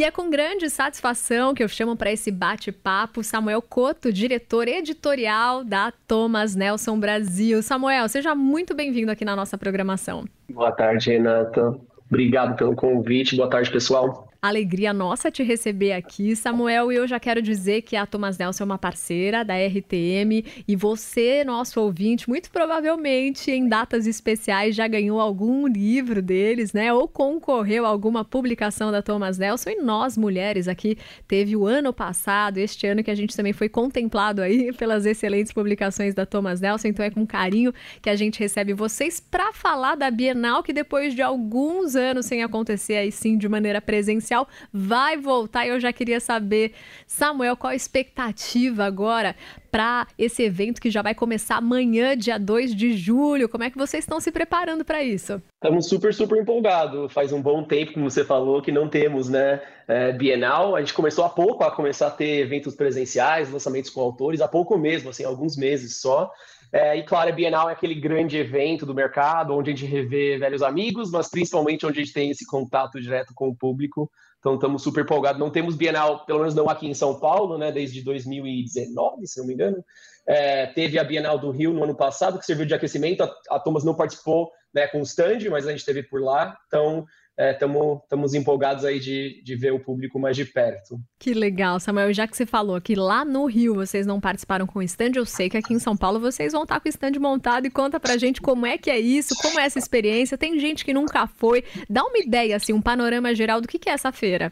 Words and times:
E 0.00 0.02
é 0.02 0.10
com 0.10 0.30
grande 0.30 0.70
satisfação 0.70 1.52
que 1.52 1.62
eu 1.62 1.68
chamo 1.68 1.94
para 1.94 2.10
esse 2.10 2.30
bate-papo 2.30 3.22
Samuel 3.22 3.60
Coto, 3.60 4.10
diretor 4.10 4.66
editorial 4.66 5.62
da 5.62 5.92
Thomas 6.08 6.56
Nelson 6.56 6.98
Brasil. 6.98 7.62
Samuel, 7.62 8.08
seja 8.08 8.34
muito 8.34 8.74
bem-vindo 8.74 9.12
aqui 9.12 9.26
na 9.26 9.36
nossa 9.36 9.58
programação. 9.58 10.24
Boa 10.48 10.72
tarde, 10.72 11.10
Renata. 11.10 11.78
Obrigado 12.08 12.56
pelo 12.56 12.74
convite. 12.74 13.36
Boa 13.36 13.50
tarde, 13.50 13.70
pessoal. 13.70 14.29
Alegria 14.42 14.94
nossa 14.94 15.30
te 15.30 15.42
receber 15.42 15.92
aqui, 15.92 16.34
Samuel. 16.34 16.90
E 16.90 16.96
eu 16.96 17.06
já 17.06 17.20
quero 17.20 17.42
dizer 17.42 17.82
que 17.82 17.94
a 17.94 18.06
Thomas 18.06 18.38
Nelson 18.38 18.64
é 18.64 18.66
uma 18.66 18.78
parceira 18.78 19.44
da 19.44 19.54
RTM 19.54 20.42
e 20.66 20.74
você, 20.74 21.44
nosso 21.44 21.78
ouvinte, 21.78 22.26
muito 22.26 22.50
provavelmente 22.50 23.50
em 23.50 23.68
datas 23.68 24.06
especiais 24.06 24.74
já 24.74 24.88
ganhou 24.88 25.20
algum 25.20 25.66
livro 25.66 26.22
deles, 26.22 26.72
né? 26.72 26.90
Ou 26.90 27.06
concorreu 27.06 27.84
a 27.84 27.90
alguma 27.90 28.24
publicação 28.24 28.90
da 28.90 29.02
Thomas 29.02 29.36
Nelson. 29.36 29.70
E 29.70 29.82
nós, 29.82 30.16
mulheres, 30.16 30.68
aqui 30.68 30.96
teve 31.28 31.54
o 31.54 31.66
ano 31.66 31.92
passado, 31.92 32.56
este 32.56 32.86
ano 32.86 33.04
que 33.04 33.10
a 33.10 33.14
gente 33.14 33.36
também 33.36 33.52
foi 33.52 33.68
contemplado 33.68 34.40
aí 34.40 34.72
pelas 34.78 35.04
excelentes 35.04 35.52
publicações 35.52 36.14
da 36.14 36.24
Thomas 36.24 36.62
Nelson. 36.62 36.88
Então 36.88 37.04
é 37.04 37.10
com 37.10 37.26
carinho 37.26 37.74
que 38.00 38.08
a 38.08 38.16
gente 38.16 38.40
recebe 38.40 38.72
vocês 38.72 39.20
para 39.20 39.52
falar 39.52 39.96
da 39.96 40.10
Bienal 40.10 40.62
que 40.62 40.72
depois 40.72 41.14
de 41.14 41.20
alguns 41.20 41.94
anos 41.94 42.24
sem 42.24 42.42
acontecer 42.42 42.94
aí 42.94 43.12
sim 43.12 43.36
de 43.36 43.46
maneira 43.46 43.82
presencial 43.82 44.29
vai 44.72 45.16
voltar. 45.16 45.66
E 45.66 45.70
eu 45.70 45.80
já 45.80 45.92
queria 45.92 46.20
saber, 46.20 46.72
Samuel, 47.06 47.56
qual 47.56 47.72
a 47.72 47.76
expectativa 47.76 48.84
agora 48.84 49.34
para 49.70 50.06
esse 50.18 50.42
evento 50.42 50.80
que 50.80 50.90
já 50.90 51.02
vai 51.02 51.14
começar 51.14 51.56
amanhã, 51.56 52.16
dia 52.16 52.38
2 52.38 52.74
de 52.74 52.96
julho? 52.96 53.48
Como 53.48 53.64
é 53.64 53.70
que 53.70 53.78
vocês 53.78 54.04
estão 54.04 54.20
se 54.20 54.32
preparando 54.32 54.84
para 54.84 55.02
isso? 55.02 55.40
Estamos 55.54 55.88
super, 55.88 56.12
super 56.12 56.40
empolgados. 56.40 57.12
Faz 57.12 57.32
um 57.32 57.40
bom 57.40 57.62
tempo, 57.62 57.94
como 57.94 58.10
você 58.10 58.24
falou, 58.24 58.60
que 58.60 58.72
não 58.72 58.88
temos, 58.88 59.28
né, 59.28 59.60
é, 59.86 60.12
Bienal. 60.12 60.74
A 60.74 60.80
gente 60.80 60.94
começou 60.94 61.24
há 61.24 61.28
pouco 61.28 61.62
a 61.62 61.70
começar 61.70 62.08
a 62.08 62.10
ter 62.10 62.40
eventos 62.40 62.74
presenciais, 62.74 63.50
lançamentos 63.50 63.90
com 63.90 64.00
autores, 64.00 64.40
há 64.40 64.48
pouco 64.48 64.76
mesmo, 64.76 65.10
assim, 65.10 65.24
alguns 65.24 65.56
meses 65.56 66.00
só. 66.00 66.30
É, 66.72 66.96
e 66.96 67.02
claro, 67.02 67.28
a 67.28 67.32
Bienal 67.32 67.68
é 67.68 67.72
aquele 67.72 67.94
grande 67.94 68.36
evento 68.36 68.86
do 68.86 68.94
mercado 68.94 69.56
onde 69.56 69.70
a 69.70 69.74
gente 69.74 69.90
revê 69.90 70.38
velhos 70.38 70.62
amigos, 70.62 71.10
mas 71.10 71.28
principalmente 71.28 71.84
onde 71.84 72.00
a 72.00 72.04
gente 72.04 72.14
tem 72.14 72.30
esse 72.30 72.46
contato 72.46 73.00
direto 73.00 73.32
com 73.34 73.48
o 73.48 73.56
público. 73.56 74.10
Então 74.38 74.54
estamos 74.54 74.82
super 74.82 75.02
empolgados. 75.02 75.40
Não 75.40 75.50
temos 75.50 75.76
Bienal, 75.76 76.24
pelo 76.24 76.38
menos 76.38 76.54
não 76.54 76.68
aqui 76.68 76.86
em 76.86 76.94
São 76.94 77.18
Paulo, 77.18 77.58
né, 77.58 77.70
desde 77.72 78.02
2019, 78.02 79.26
se 79.26 79.38
não 79.40 79.46
me 79.46 79.54
engano. 79.54 79.84
É, 80.26 80.66
teve 80.66 80.98
a 80.98 81.04
Bienal 81.04 81.38
do 81.38 81.50
Rio 81.50 81.72
no 81.72 81.84
ano 81.84 81.94
passado, 81.94 82.38
que 82.38 82.46
serviu 82.46 82.64
de 82.64 82.74
aquecimento. 82.74 83.22
A, 83.22 83.56
a 83.56 83.58
Thomas 83.58 83.84
não 83.84 83.94
participou 83.94 84.50
né, 84.72 84.86
com 84.86 85.00
o 85.00 85.02
stand, 85.02 85.50
mas 85.50 85.66
a 85.66 85.70
gente 85.70 85.80
esteve 85.80 86.02
por 86.04 86.22
lá. 86.22 86.56
Então 86.68 87.04
estamos 87.40 88.34
é, 88.34 88.38
empolgados 88.38 88.84
aí 88.84 89.00
de, 89.00 89.42
de 89.42 89.56
ver 89.56 89.72
o 89.72 89.80
público 89.80 90.18
mais 90.18 90.36
de 90.36 90.44
perto. 90.44 90.98
Que 91.18 91.32
legal, 91.32 91.80
Samuel. 91.80 92.12
Já 92.12 92.26
que 92.26 92.36
você 92.36 92.44
falou 92.44 92.80
que 92.80 92.94
lá 92.94 93.24
no 93.24 93.46
Rio 93.46 93.74
vocês 93.74 94.06
não 94.06 94.20
participaram 94.20 94.66
com 94.66 94.78
o 94.78 94.82
stand, 94.82 95.12
eu 95.14 95.24
sei 95.24 95.48
que 95.48 95.56
aqui 95.56 95.72
em 95.72 95.78
São 95.78 95.96
Paulo 95.96 96.20
vocês 96.20 96.52
vão 96.52 96.64
estar 96.64 96.80
com 96.80 96.88
o 96.88 96.90
stand 96.90 97.12
montado 97.18 97.66
e 97.66 97.70
conta 97.70 97.98
pra 97.98 98.18
gente 98.18 98.40
como 98.40 98.66
é 98.66 98.76
que 98.76 98.90
é 98.90 98.98
isso, 98.98 99.34
como 99.40 99.58
é 99.58 99.64
essa 99.64 99.78
experiência. 99.78 100.36
Tem 100.36 100.58
gente 100.58 100.84
que 100.84 100.92
nunca 100.92 101.26
foi. 101.26 101.64
Dá 101.88 102.04
uma 102.04 102.18
ideia, 102.18 102.56
assim, 102.56 102.72
um 102.72 102.82
panorama 102.82 103.34
geral 103.34 103.60
do 103.60 103.68
que, 103.68 103.78
que 103.78 103.88
é 103.88 103.92
essa 103.92 104.12
feira. 104.12 104.50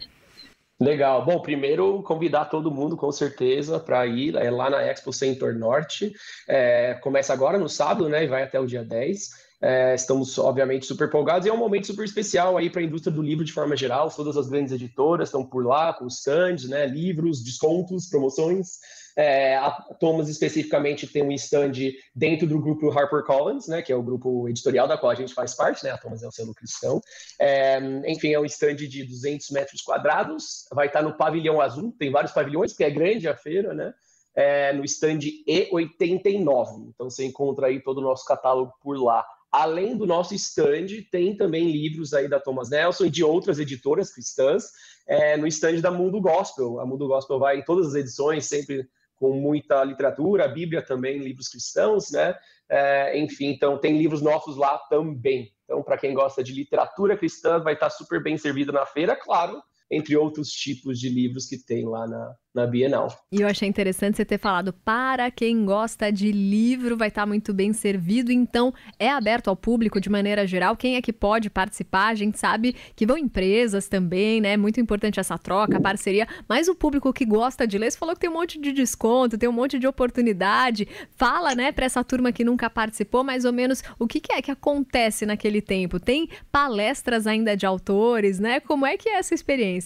Legal. 0.81 1.25
Bom, 1.25 1.41
primeiro 1.41 2.03
convidar 2.05 2.45
todo 2.45 2.71
mundo, 2.71 2.97
com 2.97 3.11
certeza, 3.11 3.81
para 3.81 4.07
ir 4.07 4.37
é 4.37 4.49
lá 4.49 4.71
na 4.71 4.81
Expo 4.83 5.13
Center 5.13 5.59
Norte. 5.59 6.13
É, 6.47 6.95
começa 7.03 7.33
agora 7.33 7.59
no 7.59 7.69
sábado, 7.69 8.09
né? 8.09 8.23
E 8.25 8.29
vai 8.29 8.45
até 8.45 8.61
o 8.61 8.67
dia 8.67 8.85
10. 8.85 9.48
É, 9.61 9.93
estamos, 9.95 10.39
obviamente, 10.39 10.87
super 10.87 11.09
empolgados 11.09 11.45
e 11.45 11.51
é 11.51 11.53
um 11.53 11.57
momento 11.57 11.89
super 11.89 12.05
especial 12.05 12.57
aí 12.57 12.71
para 12.71 12.81
a 12.81 12.85
indústria 12.85 13.13
do 13.13 13.21
livro 13.21 13.45
de 13.45 13.53
forma 13.53 13.77
geral. 13.77 14.09
Todas 14.11 14.37
as 14.37 14.49
grandes 14.49 14.73
editoras 14.73 15.29
estão 15.29 15.45
por 15.45 15.67
lá, 15.67 15.93
com 15.93 16.07
stands, 16.07 16.69
né, 16.69 16.87
livros, 16.87 17.43
descontos, 17.43 18.09
promoções. 18.09 18.79
É, 19.17 19.57
a 19.57 19.73
Thomas 19.99 20.29
especificamente 20.29 21.05
tem 21.09 21.25
um 21.25 21.33
stand 21.33 21.73
dentro 22.15 22.47
do 22.47 22.61
grupo 22.61 22.89
HarperCollins, 22.89 23.67
né, 23.67 23.83
que 23.83 23.93
é 23.93 23.97
o 23.97 24.03
grupo 24.03 24.49
editorial 24.49 24.87
da 24.87 24.97
qual 24.97 25.11
a 25.11 25.15
gente 25.17 25.35
faz 25.35 25.55
parte, 25.55 25.83
né, 25.83 25.91
a 25.91 25.99
Thomas 25.99 26.23
é 26.23 26.29
o 26.29 26.31
selo 26.31 26.55
cristão. 26.55 27.01
É, 27.37 27.81
enfim, 28.07 28.33
é 28.33 28.39
um 28.39 28.45
stand 28.45 28.77
de 28.77 29.03
200 29.03 29.51
metros 29.51 29.83
quadrados, 29.83 30.69
vai 30.73 30.87
estar 30.87 31.03
no 31.03 31.17
pavilhão 31.17 31.61
azul, 31.61 31.93
tem 31.99 32.13
vários 32.13 32.31
pavilhões, 32.31 32.71
porque 32.73 32.85
é 32.85 32.91
grande 32.91 33.27
a 33.27 33.37
feira, 33.37 33.75
né, 33.75 33.93
é, 34.37 34.73
no 34.73 34.85
stand 34.85 35.19
E89. 35.49 36.91
Então 36.95 37.11
você 37.11 37.25
encontra 37.25 37.67
aí 37.67 37.83
todo 37.83 37.99
o 37.99 38.03
nosso 38.03 38.25
catálogo 38.25 38.73
por 38.81 38.97
lá. 38.97 39.27
Além 39.51 39.97
do 39.97 40.07
nosso 40.07 40.35
stand, 40.35 40.87
tem 41.11 41.37
também 41.37 41.71
livros 41.71 42.13
aí 42.13 42.29
da 42.29 42.39
Thomas 42.39 42.69
Nelson 42.69 43.07
e 43.07 43.11
de 43.11 43.25
outras 43.25 43.59
editoras 43.59 44.13
cristãs 44.13 44.65
é, 45.07 45.37
no 45.37 45.47
stand 45.47 45.81
da 45.81 45.91
Mundo 45.91 46.21
Gospel. 46.21 46.81
A 46.81 46.87
Mundo 46.87 47.09
Gospel 47.09 47.39
vai 47.39 47.59
em 47.59 47.65
todas 47.65 47.89
as 47.89 47.95
edições, 47.95 48.47
sempre 48.47 48.87
com 49.17 49.33
muita 49.33 49.83
literatura, 49.83 50.45
a 50.45 50.49
Bíblia 50.49 50.83
também, 50.83 51.19
livros 51.19 51.49
cristãos, 51.49 52.11
né? 52.11 52.37
É, 52.69 53.19
enfim, 53.19 53.47
então 53.47 53.79
tem 53.79 53.99
livros 53.99 54.23
nossos 54.23 54.57
lá 54.57 54.79
também. 54.91 55.51
Então, 55.65 55.83
para 55.83 55.99
quem 55.99 56.15
gosta 56.15 56.43
de 56.43 56.53
literatura 56.53 57.17
cristã, 57.17 57.59
vai 57.59 57.75
estar 57.75 57.91
super 57.91 58.23
bem 58.23 58.37
servido 58.37 58.73
na 58.73 58.87
feira, 58.87 59.17
claro, 59.17 59.61
entre 59.91 60.17
outros 60.17 60.51
tipos 60.51 60.99
de 60.99 61.09
livros 61.09 61.47
que 61.47 61.57
tem 61.57 61.87
lá 61.87 62.07
na, 62.07 62.35
na 62.55 62.67
Bienal. 62.67 63.09
E 63.33 63.41
eu 63.41 63.49
achei 63.49 63.69
interessante 63.69 64.17
você 64.17 64.25
ter 64.25 64.39
falado 64.39 64.73
para 64.73 65.31
quem 65.31 65.65
gosta 65.65 66.11
de 66.11 66.31
livro, 66.31 66.97
vai 66.97 67.09
estar 67.09 67.25
muito 67.25 67.55
bem 67.55 67.73
servido, 67.73 68.31
então 68.31 68.73
é 68.99 69.11
aberto 69.11 69.49
ao 69.49 69.57
público 69.57 70.01
de 70.01 70.11
maneira 70.11 70.47
geral. 70.47 70.77
Quem 70.77 70.97
é 70.97 71.03
que 71.03 71.13
pode 71.13 71.49
participar? 71.49 72.09
A 72.09 72.15
gente 72.15 72.39
sabe 72.39 72.77
que 72.95 73.07
vão 73.07 73.17
empresas 73.17 73.89
também, 73.89 74.41
né? 74.41 74.57
Muito 74.57 74.81
importante 74.81 75.19
essa 75.21 75.39
troca, 75.39 75.81
parceria, 75.81 76.27
mas 76.49 76.69
o 76.69 76.75
público 76.75 77.13
que 77.13 77.25
gosta 77.25 77.67
de 77.67 77.79
ler, 77.79 77.91
você 77.91 77.99
falou 77.99 78.15
que 78.15 78.21
tem 78.21 78.31
um 78.31 78.35
monte 78.35 78.61
de 78.61 78.73
desconto, 78.73 79.39
tem 79.39 79.49
um 79.49 79.53
monte 79.53 79.79
de 79.79 79.87
oportunidade. 79.87 80.87
Fala, 81.17 81.55
né, 81.55 81.73
para 81.73 81.87
essa 81.87 82.05
turma 82.05 82.33
que 82.33 82.45
nunca 82.45 82.69
participou, 82.69 83.25
mais 83.25 83.45
ou 83.45 83.53
menos 83.53 83.83
o 83.99 84.07
que, 84.07 84.21
que 84.21 84.33
é 84.33 84.43
que 84.43 84.51
acontece 84.51 85.25
naquele 85.25 85.63
tempo. 85.63 85.99
Tem 85.99 86.29
palestras 86.53 87.27
ainda 87.27 87.57
de 87.57 87.65
autores, 87.65 88.39
né? 88.39 88.61
Como 88.61 88.85
é 88.85 88.97
que 88.97 89.09
é 89.09 89.19
essa 89.19 89.35
experiência? 89.35 89.78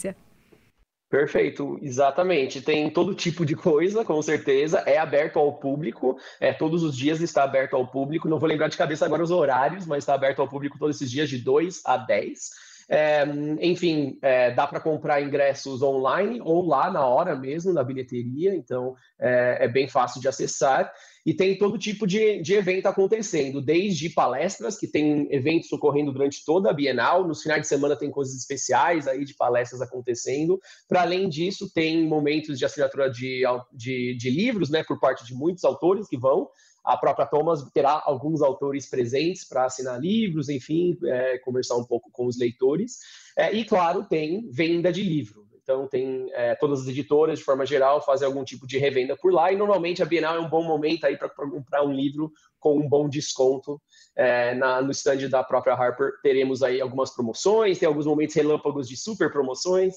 Perfeito, 1.13 1.79
exatamente. 1.83 2.63
Tem 2.63 2.89
todo 2.89 3.15
tipo 3.15 3.45
de 3.45 3.55
coisa, 3.55 4.03
com 4.03 4.23
certeza. 4.23 4.79
É 4.87 4.97
aberto 4.97 5.39
ao 5.39 5.53
público, 5.53 6.17
é, 6.41 6.55
todos 6.55 6.83
os 6.83 6.97
dias 6.97 7.21
está 7.21 7.45
aberto 7.45 7.77
ao 7.77 7.87
público. 7.87 8.31
Não 8.31 8.39
vou 8.39 8.49
lembrar 8.49 8.69
de 8.69 8.79
cabeça 8.79 9.05
agora 9.05 9.23
os 9.23 9.31
horários, 9.31 9.87
mas 9.87 9.99
está 10.05 10.15
aberto 10.15 10.41
ao 10.41 10.49
público 10.49 10.79
todos 10.79 10.97
esses 10.97 11.11
dias, 11.11 11.29
de 11.29 11.37
2 11.37 11.83
a 11.85 11.99
10. 11.99 12.73
É, 12.89 13.25
enfim, 13.61 14.19
é, 14.23 14.53
dá 14.53 14.67
para 14.67 14.81
comprar 14.81 15.21
ingressos 15.21 15.83
online 15.83 16.41
ou 16.43 16.67
lá 16.67 16.91
na 16.91 17.07
hora 17.07 17.37
mesmo, 17.37 17.73
na 17.75 17.85
bilheteria, 17.85 18.55
então 18.55 18.95
é, 19.21 19.59
é 19.61 19.69
bem 19.69 19.87
fácil 19.89 20.19
de 20.21 20.29
acessar. 20.29 20.91
E 21.25 21.33
tem 21.33 21.57
todo 21.57 21.79
tipo 21.79 22.07
de, 22.07 22.43
de 22.43 22.55
evento 22.55 22.87
acontecendo, 22.87 23.61
desde 23.61 24.11
palestras, 24.11 24.77
que 24.77 24.89
tem 24.89 25.29
eventos 25.31 25.73
ocorrendo 25.73 26.13
durante 26.13 26.45
toda 26.45 26.71
a 26.71 26.73
Bienal, 26.73 27.27
nos 27.27 27.43
finais 27.43 27.63
de 27.63 27.69
semana 27.69 27.97
tem 27.97 28.11
coisas 28.11 28.35
especiais 28.37 29.07
aí 29.07 29.25
de 29.25 29.35
palestras 29.35 29.81
acontecendo. 29.81 30.61
Para 30.89 31.03
além 31.03 31.29
disso, 31.29 31.73
tem 31.73 32.07
momentos 32.07 32.59
de 32.59 32.65
assinatura 32.65 33.09
de, 33.09 33.43
de, 33.73 34.17
de 34.17 34.31
livros, 34.31 34.69
né, 34.69 34.83
por 34.83 34.99
parte 34.99 35.25
de 35.25 35.35
muitos 35.35 35.65
autores 35.65 36.09
que 36.09 36.19
vão. 36.19 36.49
A 36.85 36.97
própria 36.97 37.27
Thomas 37.27 37.63
terá 37.73 38.03
alguns 38.05 38.43
autores 38.43 38.91
presentes 38.91 39.45
para 39.45 39.67
assinar 39.67 40.01
livros, 40.01 40.49
enfim, 40.49 40.99
é, 41.05 41.39
conversar 41.39 41.77
um 41.77 41.85
pouco 41.85 42.11
com 42.11 42.27
os 42.27 42.37
leitores. 42.37 42.99
É, 43.39 43.53
e, 43.53 43.65
claro, 43.65 44.05
tem 44.05 44.51
venda 44.51 44.93
de 44.93 45.03
livro. 45.03 45.52
Então, 45.63 45.87
tem 45.87 46.29
é, 46.33 46.55
todas 46.55 46.83
as 46.83 46.89
editoras, 46.89 47.39
de 47.39 47.45
forma 47.45 47.65
geral, 47.65 48.03
fazem 48.03 48.27
algum 48.27 48.45
tipo 48.45 48.67
de 48.67 48.79
revenda 48.79 49.17
por 49.17 49.33
lá. 49.33 49.53
E, 49.53 49.57
normalmente, 49.57 50.03
a 50.03 50.07
Bienal 50.07 50.37
é 50.37 50.41
um 50.41 50.49
bom 50.49 50.63
momento 50.63 51.05
aí 51.05 51.17
para 51.17 51.29
comprar 51.29 51.85
um 51.85 51.93
livro 51.93 52.33
com 52.59 52.79
um 52.79 52.89
bom 52.89 53.09
desconto. 53.09 53.81
É, 54.17 54.55
na, 54.55 54.83
no 54.83 54.91
stand 54.91 55.29
da 55.29 55.43
própria 55.43 55.75
Harper, 55.75 56.13
teremos 56.23 56.63
aí 56.63 56.81
algumas 56.81 57.15
promoções, 57.15 57.79
tem 57.79 57.87
alguns 57.87 58.07
momentos 58.07 58.35
relâmpagos 58.35 58.89
de 58.89 58.97
super 58.97 59.31
promoções. 59.31 59.95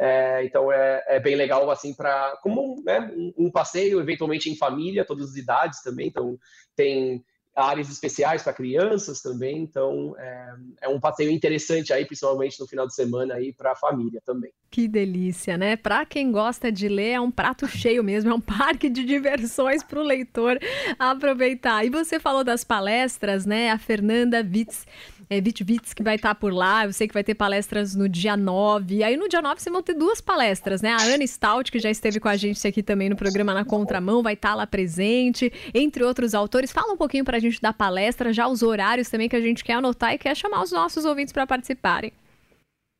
É, 0.00 0.44
então 0.44 0.70
é, 0.70 1.02
é, 1.08 1.18
bem 1.18 1.34
legal 1.34 1.68
assim 1.72 1.92
para 1.92 2.38
como 2.40 2.80
né, 2.84 3.00
um, 3.16 3.46
um, 3.46 3.50
passeio, 3.50 3.98
eventualmente 3.98 4.48
em 4.48 4.56
família, 4.56 5.04
todas 5.04 5.30
as 5.30 5.36
idades 5.36 5.82
também. 5.82 6.06
Então 6.06 6.38
tem 6.76 7.24
áreas 7.58 7.90
especiais 7.90 8.42
para 8.42 8.52
crianças 8.52 9.20
também. 9.20 9.58
Então 9.58 10.14
é, 10.18 10.54
é, 10.82 10.88
um 10.88 11.00
passeio 11.00 11.30
interessante 11.30 11.92
aí, 11.92 12.04
principalmente 12.04 12.58
no 12.60 12.66
final 12.66 12.86
de 12.86 12.94
semana 12.94 13.34
aí 13.34 13.52
para 13.52 13.72
a 13.72 13.76
família 13.76 14.20
também. 14.24 14.52
Que 14.70 14.86
delícia, 14.86 15.56
né? 15.58 15.76
Para 15.76 16.06
quem 16.06 16.30
gosta 16.30 16.70
de 16.70 16.88
ler, 16.88 17.12
é 17.12 17.20
um 17.20 17.30
prato 17.30 17.66
cheio 17.66 18.04
mesmo, 18.04 18.30
é 18.30 18.34
um 18.34 18.40
parque 18.40 18.88
de 18.88 19.04
diversões 19.04 19.82
para 19.82 19.98
o 19.98 20.02
leitor 20.02 20.58
aproveitar. 20.98 21.84
E 21.84 21.90
você 21.90 22.20
falou 22.20 22.44
das 22.44 22.64
palestras, 22.64 23.44
né? 23.44 23.70
A 23.70 23.78
Fernanda 23.78 24.38
Witz 24.38 24.86
é, 25.30 25.40
Vitvits, 25.40 25.92
que 25.92 26.02
vai 26.02 26.16
estar 26.16 26.34
por 26.34 26.52
lá. 26.52 26.84
Eu 26.84 26.92
sei 26.92 27.06
que 27.06 27.14
vai 27.14 27.24
ter 27.24 27.34
palestras 27.34 27.94
no 27.94 28.08
dia 28.08 28.36
9. 28.36 28.96
E 28.96 29.04
aí 29.04 29.16
no 29.16 29.28
dia 29.28 29.42
9 29.42 29.60
você 29.60 29.70
vão 29.70 29.82
ter 29.82 29.94
duas 29.94 30.20
palestras, 30.20 30.80
né? 30.82 30.92
A 30.92 31.02
Ana 31.02 31.26
Stout, 31.26 31.70
que 31.70 31.78
já 31.78 31.90
esteve 31.90 32.20
com 32.20 32.28
a 32.28 32.36
gente 32.36 32.66
aqui 32.66 32.82
também 32.82 33.08
no 33.08 33.16
programa 33.16 33.54
Na 33.54 33.64
Contramão, 33.64 34.22
vai 34.22 34.34
estar 34.34 34.54
lá 34.54 34.66
presente, 34.66 35.52
entre 35.74 36.02
outros 36.02 36.34
autores. 36.34 36.72
Fala 36.72 36.92
um 36.92 36.96
pouquinho 36.96 37.24
para 37.24 37.36
a 37.36 37.40
gente 37.40 37.60
da 37.60 37.72
palestra, 37.72 38.32
já 38.32 38.48
os 38.48 38.62
horários 38.62 39.08
também 39.10 39.28
que 39.28 39.36
a 39.36 39.40
gente 39.40 39.64
quer 39.64 39.74
anotar 39.74 40.14
e 40.14 40.18
quer 40.18 40.36
chamar 40.36 40.62
os 40.62 40.72
nossos 40.72 41.04
ouvintes 41.04 41.32
para 41.32 41.46
participarem. 41.46 42.12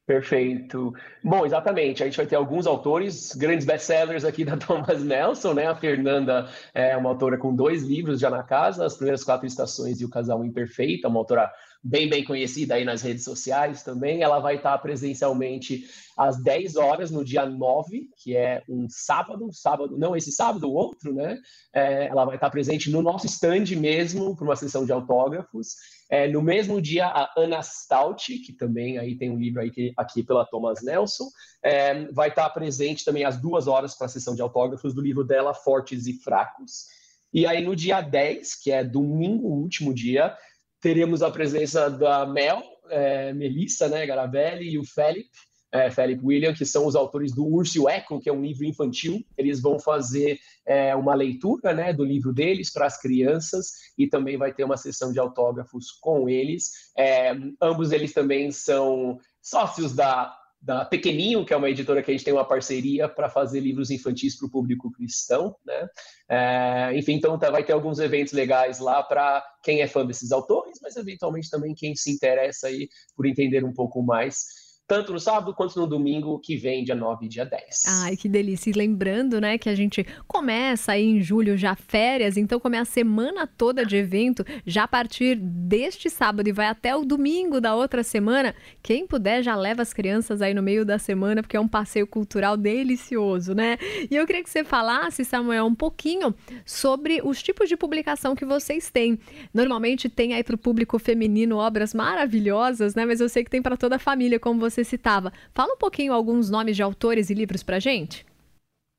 Perfeito. 0.09 0.95
Bom, 1.23 1.45
exatamente. 1.45 2.03
A 2.03 2.07
gente 2.07 2.17
vai 2.17 2.25
ter 2.25 2.35
alguns 2.35 2.67
autores, 2.67 3.35
grandes 3.35 3.67
best-sellers 3.67 4.25
aqui 4.25 4.43
da 4.43 4.57
Thomas 4.59 5.05
Nelson, 5.05 5.53
né? 5.53 5.67
A 5.67 5.75
Fernanda 5.75 6.49
é 6.73 6.97
uma 6.97 7.11
autora 7.11 7.37
com 7.37 7.55
dois 7.55 7.83
livros 7.83 8.19
já 8.19 8.31
na 8.31 8.43
casa, 8.43 8.87
As 8.87 8.97
Primeiras 8.97 9.23
Quatro 9.23 9.47
Estações 9.47 10.01
e 10.01 10.07
O 10.07 10.09
Casal 10.09 10.43
Imperfeito, 10.43 11.07
uma 11.07 11.19
autora 11.19 11.53
bem, 11.83 12.09
bem 12.09 12.25
conhecida 12.25 12.75
aí 12.75 12.85
nas 12.85 13.03
redes 13.03 13.25
sociais 13.25 13.83
também. 13.83 14.23
Ela 14.23 14.41
vai 14.41 14.57
estar 14.57 14.77
presencialmente 14.79 15.85
às 16.17 16.43
10 16.43 16.77
horas 16.77 17.11
no 17.11 17.25
dia 17.25 17.47
9, 17.47 18.09
que 18.17 18.37
é 18.37 18.63
um 18.69 18.87
sábado, 18.89 19.49
sábado, 19.53 19.97
não 19.97 20.17
esse 20.17 20.33
sábado, 20.33 20.69
o 20.69 20.75
outro, 20.75 21.15
né? 21.15 21.39
É, 21.73 22.07
ela 22.07 22.25
vai 22.25 22.35
estar 22.35 22.51
presente 22.51 22.91
no 22.91 23.01
nosso 23.01 23.27
stand 23.27 23.67
mesmo, 23.77 24.35
para 24.35 24.45
uma 24.45 24.57
sessão 24.57 24.85
de 24.85 24.93
autógrafos. 24.93 25.75
É, 26.11 26.27
no 26.27 26.43
mesmo 26.43 26.81
dia, 26.81 27.07
a 27.07 27.33
Ana 27.37 27.63
Stout, 27.63 28.39
que 28.41 28.53
também 28.53 28.99
aí 28.99 29.17
tem 29.17 29.31
um 29.31 29.39
livro 29.39 29.61
aí 29.61 29.71
que, 29.71 29.93
aqui 29.97 30.23
pela 30.23 30.47
Thomas 30.47 30.83
Nelson, 30.83 31.29
é, 31.63 32.07
vai 32.13 32.29
estar 32.29 32.49
presente 32.51 33.05
também 33.05 33.25
às 33.25 33.41
duas 33.41 33.69
horas 33.69 33.95
para 33.95 34.07
a 34.07 34.11
sessão 34.11 34.35
de 34.35 34.43
autógrafos 34.43 34.95
do 34.95 35.01
livro 35.01 35.23
dela, 35.23 35.55
Fortes 35.55 36.07
e 36.07 36.15
Fracos. 36.15 36.87
E 37.33 37.47
aí 37.47 37.63
no 37.63 37.77
dia 37.77 38.01
10, 38.01 38.55
que 38.63 38.71
é 38.71 38.83
domingo, 38.83 39.49
último 39.49 39.93
dia, 39.93 40.35
teremos 40.81 41.23
a 41.23 41.31
presença 41.31 41.91
da 41.91 42.27
Mel, 42.27 42.63
é, 42.91 43.33
Melissa 43.33 43.89
né, 43.89 44.07
Garavelli 44.07 44.71
e 44.71 44.79
o 44.79 44.85
Felipe, 44.85 45.31
é, 45.71 45.91
Philip 45.91 46.25
William, 46.25 46.55
que 46.55 46.65
são 46.65 46.87
os 46.87 46.97
autores 46.97 47.35
do 47.35 47.47
Urso 47.47 47.77
e 47.77 47.81
o 47.81 47.89
Eco, 47.89 48.21
que 48.21 48.29
é 48.29 48.33
um 48.33 48.43
livro 48.43 48.65
infantil. 48.65 49.23
Eles 49.37 49.61
vão 49.61 49.79
fazer 49.79 50.39
é, 50.67 50.95
uma 50.97 51.15
leitura 51.15 51.75
né, 51.75 51.93
do 51.93 52.05
livro 52.05 52.33
deles 52.33 52.73
para 52.73 52.87
as 52.87 52.99
crianças 52.99 53.73
e 53.97 54.07
também 54.07 54.39
vai 54.39 54.53
ter 54.53 54.65
uma 54.65 54.77
sessão 54.77 55.13
de 55.13 55.19
autógrafos 55.19 55.91
com 56.01 56.29
eles. 56.29 56.71
É, 56.97 57.37
ambos 57.61 57.93
eles 57.93 58.13
também 58.15 58.51
são 58.51 59.19
sócios 59.43 59.95
da, 59.95 60.35
da 60.61 60.85
Pequeninho, 60.85 61.45
que 61.45 61.55
é 61.55 61.57
uma 61.57 61.71
editora 61.71 62.03
que 62.03 62.11
a 62.11 62.15
gente 62.15 62.25
tem 62.25 62.35
uma 62.35 62.45
parceria 62.45 63.09
para 63.09 63.29
fazer 63.29 63.61
livros 63.61 63.91
infantis 63.91 64.37
para 64.37 64.47
o 64.47 64.51
público 64.51 64.91
cristão. 64.91 65.55
Né? 65.65 65.89
É, 66.29 66.91
enfim, 66.95 67.15
então 67.15 67.39
tá, 67.39 67.51
vai 67.51 67.65
ter 67.65 67.73
alguns 67.73 67.99
eventos 67.99 68.33
legais 68.33 68.79
lá 68.79 69.03
para 69.03 69.45
quem 69.63 69.81
é 69.81 69.87
fã 69.87 70.05
desses 70.05 70.33
autores, 70.33 70.79
mas 70.83 70.97
eventualmente 70.97 71.49
também 71.49 71.75
quem 71.75 71.95
se 71.95 72.11
interessa 72.11 72.69
aí 72.69 72.89
por 73.17 73.27
entender 73.27 73.65
um 73.65 73.73
pouco 73.73 74.03
mais 74.03 74.68
tanto 74.89 75.13
no 75.13 75.21
sábado 75.21 75.53
quanto 75.55 75.79
no 75.79 75.87
domingo, 75.87 76.39
que 76.39 76.57
vem, 76.57 76.83
dia 76.83 76.95
9 76.95 77.27
e 77.27 77.29
dia 77.29 77.45
10. 77.45 77.85
Ai, 78.05 78.17
que 78.17 78.27
delícia. 78.27 78.71
E 78.71 78.73
lembrando, 78.73 79.39
né, 79.39 79.59
que 79.59 79.69
a 79.69 79.75
gente 79.75 80.05
começa 80.27 80.93
aí 80.93 81.05
em 81.05 81.21
julho 81.21 81.59
já 81.59 81.77
férias, 81.77 82.39
então 82.39 82.59
como 82.59 82.75
é 82.75 82.79
a 82.79 82.87
semana 82.87 83.47
toda 83.47 83.85
de 83.85 83.97
evento, 83.97 84.43
já 84.67 84.85
a 84.85 84.89
partir 84.89 85.37
deste 85.37 86.09
sábado 86.09 86.49
e 86.49 86.53
vai 86.53 86.67
até 86.67 86.97
o 86.97 87.05
domingo 87.05 87.61
da 87.61 87.75
outra 87.75 88.03
semana, 88.03 88.55
quem 88.83 89.07
puder 89.07 89.43
já 89.43 89.55
leva 89.55 89.83
as 89.83 89.93
crianças 89.93 90.41
aí 90.41 90.55
no 90.55 90.63
meio 90.63 90.87
da 90.87 90.99
semana, 90.99 91.43
porque 91.43 91.57
é 91.57 91.61
um 91.61 91.69
passeio 91.69 92.07
cultural 92.07 92.57
delicioso, 92.57 93.55
né? 93.55 93.77
E 94.11 94.17
eu 94.17 94.27
queria 94.27 94.43
que 94.43 94.49
você 94.49 94.65
falasse, 94.65 95.23
Samuel, 95.23 95.67
um 95.67 95.75
pouquinho 95.75 96.35
sobre 96.65 97.21
os 97.23 97.43
tipos 97.43 97.69
de 97.69 97.77
publicação 97.77 98.35
que 98.35 98.47
vocês 98.47 98.91
têm. 98.91 99.19
Normalmente 99.53 100.09
tem 100.09 100.33
aí 100.33 100.43
para 100.43 100.55
o 100.55 100.59
público 100.59 100.99
feminino 100.99 101.59
obras 101.59 101.93
maravilhosas, 101.93 102.95
né? 102.95 103.05
Mas 103.05 103.21
eu 103.21 103.29
sei 103.29 103.45
que 103.45 103.51
tem 103.51 103.61
para 103.61 103.77
toda 103.77 103.97
a 103.97 103.99
família, 103.99 104.41
como 104.41 104.59
você 104.59 104.78
você 104.79 104.85
citava. 104.85 105.33
Fala 105.53 105.75
um 105.75 105.79
pouquinho 105.79 106.13
alguns 106.13 106.51
nomes 106.51 106.77
de 106.77 106.83
autores 106.83 107.31
e 107.31 107.35
livros 107.35 107.63
para 107.63 107.81
gente. 107.81 108.25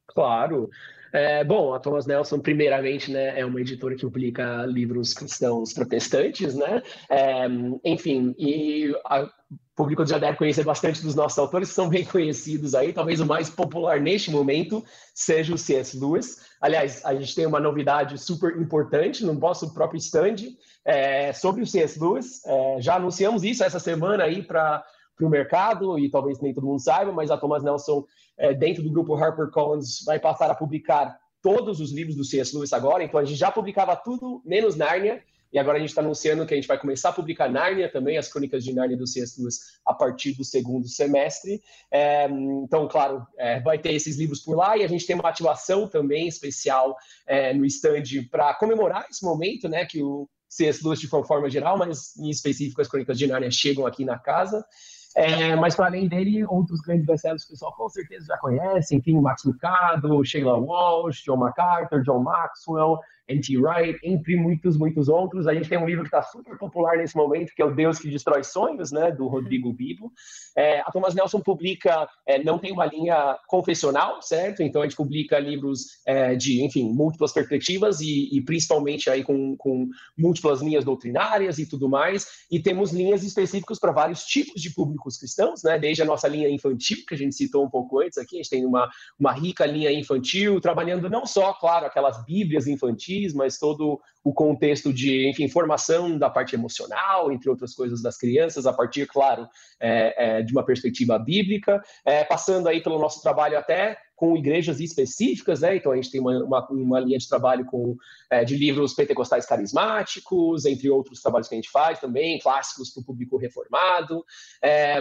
Claro. 0.07 0.69
É, 1.11 1.43
bom, 1.43 1.73
a 1.73 1.79
Thomas 1.79 2.05
Nelson, 2.05 2.39
primeiramente, 2.39 3.11
né, 3.11 3.39
é 3.39 3.43
uma 3.43 3.59
editora 3.59 3.95
que 3.95 4.01
publica 4.01 4.65
livros 4.65 5.13
cristãos 5.13 5.73
protestantes, 5.73 6.53
né? 6.53 6.83
É, 7.09 7.47
enfim, 7.83 8.35
e 8.37 8.93
a, 9.05 9.23
o 9.23 9.29
público 9.75 10.05
já 10.05 10.19
deve 10.19 10.37
conhecer 10.37 10.63
bastante 10.63 11.01
dos 11.01 11.15
nossos 11.15 11.39
autores, 11.39 11.69
que 11.69 11.75
são 11.75 11.89
bem 11.89 12.05
conhecidos 12.05 12.75
aí. 12.75 12.93
Talvez 12.93 13.19
o 13.19 13.25
mais 13.25 13.49
popular 13.49 13.99
neste 13.99 14.29
momento 14.29 14.83
seja 15.15 15.53
o 15.53 15.57
C.S. 15.57 15.97
Lewis. 15.97 16.41
Aliás, 16.61 17.03
a 17.03 17.15
gente 17.15 17.33
tem 17.33 17.47
uma 17.47 17.59
novidade 17.59 18.17
super 18.19 18.55
importante 18.61 19.25
no 19.25 19.33
nosso 19.33 19.73
próprio 19.73 19.97
stand 19.97 20.35
é, 20.85 21.33
sobre 21.33 21.63
o 21.63 21.67
C.S. 21.67 21.99
Lewis. 21.99 22.45
É, 22.45 22.81
já 22.81 22.95
anunciamos 22.97 23.43
isso 23.43 23.63
essa 23.63 23.79
semana 23.79 24.25
aí 24.25 24.43
para 24.43 24.83
para 25.19 25.27
o 25.27 25.29
mercado, 25.29 25.99
e 25.99 26.09
talvez 26.09 26.39
nem 26.39 26.53
todo 26.53 26.65
mundo 26.65 26.79
saiba, 26.79 27.11
mas 27.11 27.29
a 27.29 27.37
Thomas 27.37 27.61
Nelson, 27.61 28.05
é, 28.37 28.53
dentro 28.53 28.81
do 28.81 28.89
grupo 28.89 29.13
HarperCollins, 29.15 30.03
vai 30.05 30.17
passar 30.17 30.49
a 30.49 30.55
publicar 30.55 31.19
todos 31.41 31.81
os 31.81 31.91
livros 31.91 32.15
do 32.15 32.23
C.S. 32.23 32.55
Lewis 32.55 32.71
agora. 32.71 33.03
Então, 33.03 33.19
a 33.19 33.25
gente 33.25 33.37
já 33.37 33.51
publicava 33.51 33.95
tudo, 33.97 34.41
menos 34.45 34.77
Nárnia, 34.77 35.21
e 35.51 35.59
agora 35.59 35.77
a 35.77 35.79
gente 35.79 35.89
está 35.89 36.01
anunciando 36.01 36.45
que 36.45 36.53
a 36.53 36.57
gente 36.57 36.67
vai 36.67 36.79
começar 36.79 37.09
a 37.09 37.13
publicar 37.13 37.49
Nárnia 37.49 37.91
também, 37.91 38.17
as 38.17 38.31
crônicas 38.31 38.63
de 38.63 38.73
Nárnia 38.73 38.95
do 38.95 39.07
C.S. 39.07 39.41
Lewis, 39.41 39.59
a 39.85 39.93
partir 39.93 40.33
do 40.33 40.43
segundo 40.45 40.87
semestre. 40.87 41.61
É, 41.91 42.29
então, 42.29 42.87
claro, 42.87 43.25
é, 43.37 43.59
vai 43.59 43.77
ter 43.77 43.93
esses 43.93 44.17
livros 44.17 44.39
por 44.39 44.55
lá 44.55 44.77
e 44.77 44.83
a 44.83 44.87
gente 44.87 45.05
tem 45.05 45.15
uma 45.15 45.27
ativação 45.27 45.87
também 45.87 46.27
especial 46.27 46.95
é, 47.27 47.53
no 47.53 47.65
stand 47.65 48.03
para 48.31 48.53
comemorar 48.53 49.05
esse 49.09 49.23
momento, 49.25 49.67
né, 49.67 49.85
que 49.85 50.01
o 50.01 50.29
C.S. 50.47 50.83
Lewis 50.83 50.99
de 50.99 51.07
forma 51.07 51.49
geral, 51.49 51.77
mas 51.77 52.15
em 52.17 52.29
específico 52.29 52.81
as 52.81 52.87
crônicas 52.87 53.17
de 53.17 53.27
Nárnia 53.27 53.51
chegam 53.51 53.85
aqui 53.85 54.05
na 54.05 54.17
casa. 54.17 54.65
É, 55.19 55.53
mas 55.53 55.75
para 55.75 55.87
além 55.87 56.07
dele, 56.07 56.45
outros 56.45 56.79
grandes 56.79 57.05
best-sellers 57.05 57.43
que 57.43 57.49
o 57.49 57.53
pessoal 57.53 57.73
com 57.73 57.89
certeza 57.89 58.27
já 58.27 58.37
conhece, 58.37 58.95
enfim, 58.95 59.19
Max 59.19 59.43
Lucado, 59.43 60.23
Sheila 60.23 60.57
Walsh, 60.57 61.21
John 61.25 61.35
MacArthur, 61.35 62.03
John 62.03 62.23
Maxwell, 62.23 62.97
N.T. 63.29 63.57
Wright, 63.57 63.99
entre 64.03 64.35
muitos, 64.35 64.75
muitos 64.75 65.07
outros. 65.07 65.47
A 65.47 65.53
gente 65.53 65.69
tem 65.69 65.77
um 65.77 65.85
livro 65.85 66.03
que 66.03 66.07
está 66.07 66.23
super 66.23 66.57
popular 66.57 66.97
nesse 66.97 67.15
momento, 67.15 67.53
que 67.55 67.61
é 67.61 67.65
O 67.65 67.73
Deus 67.73 67.99
que 67.99 68.09
Destrói 68.09 68.43
Sonhos, 68.43 68.91
né, 68.91 69.11
do 69.11 69.27
Rodrigo 69.27 69.71
Bibo. 69.71 70.11
É, 70.57 70.79
a 70.79 70.91
Thomas 70.91 71.13
Nelson 71.13 71.39
publica, 71.39 72.09
é, 72.25 72.43
não 72.43 72.57
tem 72.57 72.71
uma 72.71 72.85
linha 72.85 73.37
confessional, 73.47 74.21
certo? 74.21 74.63
Então 74.63 74.81
a 74.81 74.85
gente 74.85 74.97
publica 74.97 75.37
livros 75.37 75.99
é, 76.05 76.35
de, 76.35 76.63
enfim, 76.63 76.91
múltiplas 76.91 77.31
perspectivas 77.31 78.01
e, 78.01 78.29
e 78.35 78.41
principalmente 78.41 79.09
aí 79.09 79.23
com, 79.23 79.55
com, 79.55 79.87
múltiplas 80.17 80.61
linhas 80.61 80.83
doutrinárias 80.83 81.59
e 81.59 81.65
tudo 81.67 81.87
mais. 81.87 82.27
E 82.51 82.59
temos 82.59 82.91
linhas 82.91 83.23
específicas 83.23 83.79
para 83.79 83.91
vários 83.91 84.23
tipos 84.23 84.61
de 84.61 84.71
públicos 84.71 85.17
cristãos, 85.17 85.61
né? 85.63 85.77
Desde 85.77 86.01
a 86.01 86.05
nossa 86.05 86.27
linha 86.27 86.49
infantil, 86.49 86.97
que 87.07 87.13
a 87.13 87.17
gente 87.17 87.35
citou 87.35 87.63
um 87.63 87.69
pouco 87.69 87.99
antes 87.99 88.17
aqui, 88.17 88.35
a 88.35 88.37
gente 88.37 88.49
tem 88.49 88.65
uma, 88.65 88.89
uma 89.19 89.31
rica 89.31 89.65
linha 89.65 89.91
infantil, 89.91 90.59
trabalhando 90.59 91.09
não 91.09 91.25
só, 91.25 91.53
claro, 91.53 91.85
aquelas 91.85 92.25
bíblias 92.25 92.67
infantis, 92.67 93.18
mas 93.33 93.57
todo 93.57 93.99
o 94.23 94.33
contexto 94.33 94.93
de, 94.93 95.29
enfim, 95.29 95.47
formação 95.47 96.17
da 96.17 96.29
parte 96.29 96.55
emocional, 96.55 97.31
entre 97.31 97.49
outras 97.49 97.73
coisas 97.73 98.01
das 98.01 98.17
crianças, 98.17 98.65
a 98.65 98.73
partir, 98.73 99.07
claro, 99.07 99.47
é, 99.79 100.39
é, 100.39 100.41
de 100.41 100.51
uma 100.51 100.63
perspectiva 100.63 101.17
bíblica, 101.17 101.81
é, 102.05 102.23
passando 102.23 102.67
aí 102.67 102.81
pelo 102.81 102.99
nosso 102.99 103.21
trabalho 103.21 103.57
até 103.57 103.97
com 104.15 104.35
igrejas 104.35 104.81
específicas, 104.81 105.61
né? 105.61 105.77
Então 105.77 105.93
a 105.93 105.95
gente 105.95 106.11
tem 106.11 106.19
uma, 106.19 106.43
uma, 106.43 106.67
uma 106.69 106.99
linha 106.99 107.17
de 107.17 107.29
trabalho 107.29 107.63
com 107.65 107.95
é, 108.29 108.43
de 108.43 108.57
livros 108.57 108.93
pentecostais 108.93 109.45
carismáticos, 109.45 110.65
entre 110.65 110.89
outros 110.89 111.21
trabalhos 111.21 111.47
que 111.47 111.55
a 111.55 111.57
gente 111.57 111.71
faz 111.71 111.99
também, 111.99 112.37
clássicos 112.37 112.89
para 112.89 112.99
o 112.99 113.05
público 113.05 113.37
reformado. 113.37 114.25
É, 114.61 114.99